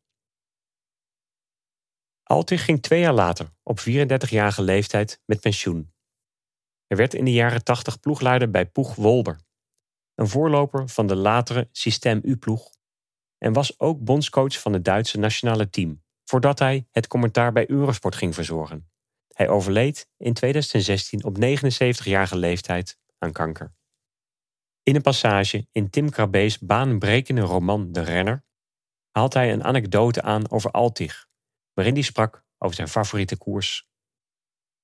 Altig 2.24 2.66
ging 2.66 2.82
twee 2.82 3.00
jaar 3.00 3.14
later, 3.14 3.50
op 3.64 3.80
34-jarige 3.80 4.62
leeftijd, 4.62 5.22
met 5.26 5.40
pensioen. 5.40 5.94
Hij 6.88 6.98
werd 6.98 7.14
in 7.14 7.26
de 7.26 7.32
jaren 7.32 7.64
80 7.64 8.00
ploegleider 8.00 8.50
bij 8.50 8.66
Poeg 8.66 8.96
Wolber, 8.96 9.40
een 10.16 10.28
voorloper 10.28 10.90
van 10.90 11.08
de 11.08 11.16
latere 11.16 11.70
System 11.72 12.20
U-ploeg, 12.24 12.70
en 13.38 13.54
was 13.54 13.80
ook 13.80 14.04
bondscoach 14.04 14.60
van 14.60 14.74
het 14.74 14.86
Duitse 14.86 15.20
nationale 15.20 15.70
team, 15.70 16.04
voordat 16.24 16.60
hij 16.60 16.88
het 16.92 17.08
commentaar 17.08 17.52
bij 17.52 17.70
Eurosport 17.70 18.16
ging 18.16 18.34
verzorgen. 18.34 18.92
Hij 19.28 19.50
overleed 19.50 20.10
in 20.18 20.34
2016 20.34 21.24
op 21.24 21.38
79-jarige 21.38 22.38
leeftijd 22.38 22.98
aan 23.18 23.32
kanker. 23.32 23.74
In 24.84 24.96
een 24.96 25.02
passage 25.02 25.68
in 25.72 25.90
Tim 25.90 26.10
Krabbe's 26.10 26.60
baanbrekende 26.60 27.42
roman 27.42 27.92
De 27.92 28.02
Renner 28.02 28.44
haalt 29.14 29.34
hij 29.34 29.54
een 29.54 29.64
anekdote 29.64 30.22
aan 30.22 30.52
over 30.52 30.72
Altig, 30.72 31.28
waarin 31.74 31.94
hij 31.94 32.04
sprak 32.04 32.44
over 32.58 32.76
zijn 32.76 32.88
favoriete 32.88 33.38
koers. 33.38 33.88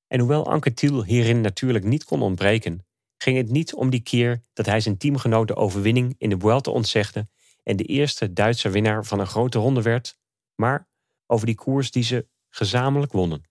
En 0.08 0.20
hoewel 0.20 0.50
Anke 0.50 0.74
Thiel 0.74 1.04
hierin 1.04 1.42
natuurlijk 1.42 1.86
niet 1.86 2.04
kon 2.04 2.22
ontbreken, 2.22 2.86
ging 3.18 3.38
het 3.38 3.50
niet 3.50 3.74
om 3.74 3.89
die 3.89 4.02
keer 4.02 4.44
dat 4.54 4.65
hij 4.65 4.80
zijn 4.80 4.98
teamgenoot 4.98 5.48
de 5.48 5.56
overwinning 5.56 6.15
in 6.18 6.30
de 6.30 6.39
Vuelta 6.39 6.72
ontzegde 6.72 7.28
en 7.63 7.76
de 7.76 7.84
eerste 7.84 8.34
Duitse 8.34 8.70
winnaar 8.70 9.06
van 9.06 9.20
een 9.20 9.28
grote 9.28 9.60
ronde 9.60 9.82
werd, 9.82 10.18
maar 10.56 10.88
over 11.26 11.46
die 11.46 11.56
koers 11.56 11.92
die 11.92 12.04
ze 12.04 12.28
gezamenlijk 12.50 13.12
wonnen. 13.12 13.44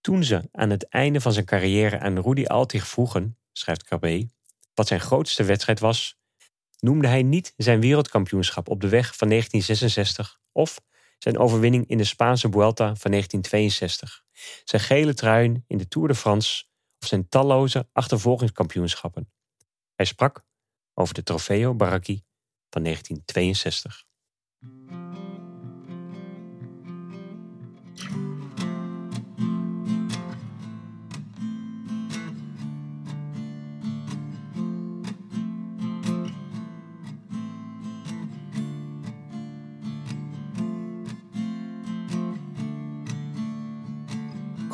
Toen 0.00 0.24
ze 0.24 0.48
aan 0.52 0.70
het 0.70 0.88
einde 0.88 1.20
van 1.20 1.32
zijn 1.32 1.44
carrière 1.44 1.98
aan 1.98 2.20
Rudy 2.20 2.44
Altig 2.44 2.88
vroegen, 2.88 3.38
schrijft 3.52 3.82
Krabbe, 3.82 4.28
wat 4.74 4.86
zijn 4.86 5.00
grootste 5.00 5.44
wedstrijd 5.44 5.80
was, 5.80 6.15
noemde 6.78 7.08
hij 7.08 7.22
niet 7.22 7.52
zijn 7.56 7.80
wereldkampioenschap 7.80 8.68
op 8.68 8.80
de 8.80 8.88
weg 8.88 9.16
van 9.16 9.28
1966 9.28 10.40
of 10.52 10.80
zijn 11.18 11.38
overwinning 11.38 11.88
in 11.88 11.98
de 11.98 12.04
Spaanse 12.04 12.48
Vuelta 12.50 12.84
van 12.96 13.10
1962, 13.10 14.24
zijn 14.64 14.82
gele 14.82 15.14
truien 15.14 15.64
in 15.66 15.78
de 15.78 15.88
Tour 15.88 16.08
de 16.08 16.14
France 16.14 16.64
of 17.00 17.08
zijn 17.08 17.28
talloze 17.28 17.88
achtervolgingskampioenschappen. 17.92 19.32
Hij 19.94 20.06
sprak 20.06 20.44
over 20.94 21.14
de 21.14 21.22
Trofeo 21.22 21.74
Baraki 21.74 22.24
van 22.70 22.82
1962. 22.82 24.05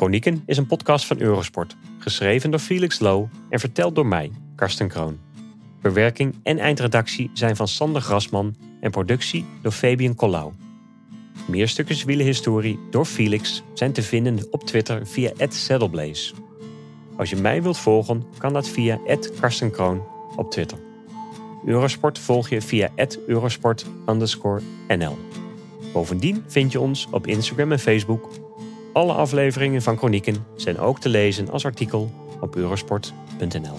Chronieken 0.03 0.43
is 0.45 0.57
een 0.57 0.67
podcast 0.67 1.05
van 1.05 1.19
Eurosport, 1.19 1.75
geschreven 1.99 2.51
door 2.51 2.59
Felix 2.59 2.99
Low 2.99 3.25
en 3.49 3.59
verteld 3.59 3.95
door 3.95 4.05
mij, 4.05 4.31
Karsten 4.55 4.87
Kroon. 4.87 5.19
Bewerking 5.81 6.35
en 6.43 6.59
eindredactie 6.59 7.29
zijn 7.33 7.55
van 7.55 7.67
Sander 7.67 8.01
Grasman 8.01 8.55
en 8.79 8.91
productie 8.91 9.45
door 9.61 9.71
Fabian 9.71 10.15
Collau. 10.15 10.51
Meer 11.47 11.67
stukjes 11.67 12.03
wielenhistorie 12.03 12.79
door 12.89 13.05
Felix 13.05 13.63
zijn 13.73 13.91
te 13.91 14.01
vinden 14.01 14.47
op 14.51 14.63
Twitter 14.63 15.07
via 15.07 15.31
@saddleblaze. 15.49 16.33
Als 17.17 17.29
je 17.29 17.35
mij 17.35 17.61
wilt 17.61 17.77
volgen, 17.77 18.23
kan 18.37 18.53
dat 18.53 18.69
via 18.69 18.99
@karstenkroon 19.39 20.03
op 20.35 20.51
Twitter. 20.51 20.77
Eurosport 21.65 22.19
volg 22.19 22.49
je 22.49 22.61
via 22.61 22.89
@eurosport_nl. 23.27 25.17
Bovendien 25.93 26.43
vind 26.47 26.71
je 26.71 26.79
ons 26.79 27.07
op 27.11 27.27
Instagram 27.27 27.71
en 27.71 27.79
Facebook 27.79 28.29
alle 28.93 29.13
afleveringen 29.13 29.81
van 29.81 29.97
Chronieken 29.97 30.45
zijn 30.55 30.79
ook 30.79 30.99
te 30.99 31.09
lezen 31.09 31.49
als 31.49 31.65
artikel 31.65 32.11
op 32.39 32.55
eurosport.nl. 32.55 33.77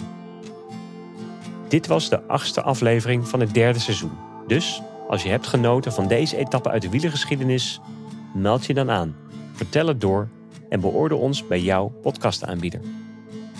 Dit 1.69 1.87
was 1.87 2.09
de 2.09 2.23
achtste 2.23 2.63
aflevering 2.63 3.29
van 3.29 3.41
het 3.41 3.55
derde 3.55 3.79
seizoen. 3.79 4.13
Dus 4.47 4.83
als 5.09 5.23
je 5.23 5.29
hebt 5.29 5.47
genoten 5.47 5.93
van 5.93 6.09
deze 6.09 6.37
etappe 6.37 6.71
uit 6.71 6.83
de 6.83 6.91
wielergeschiedenis, 6.91 7.81
meld 8.35 8.67
je 8.67 8.75
dan 8.75 8.91
aan, 8.91 9.17
vertel 9.53 9.87
het 9.87 10.01
door 10.01 10.29
en 10.69 10.81
beoordeel 10.81 11.19
ons 11.19 11.47
bij 11.47 11.61
jouw 11.61 11.93
podcastaanbieder. 12.03 12.81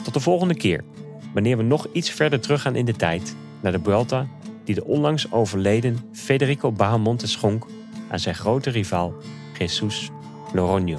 Tot 0.05 0.15
de 0.15 0.21
volgende 0.21 0.55
keer, 0.55 0.85
wanneer 1.33 1.57
we 1.57 1.63
nog 1.63 1.87
iets 1.93 2.11
verder 2.11 2.41
teruggaan 2.41 2.77
in 2.77 2.85
de 2.85 2.97
tijd 2.97 3.37
naar 3.61 3.73
de 3.73 3.81
Vuelta 3.83 4.27
die 4.65 4.75
de 4.75 4.85
onlangs 4.85 5.33
overleden 5.33 5.99
Federico 6.13 6.73
Bahamonte 6.73 7.27
schonk 7.27 7.67
aan 8.09 8.19
zijn 8.19 8.35
grote 8.35 8.71
rivaal 8.71 9.15
Jesus 9.59 10.11
Noronha. 10.53 10.99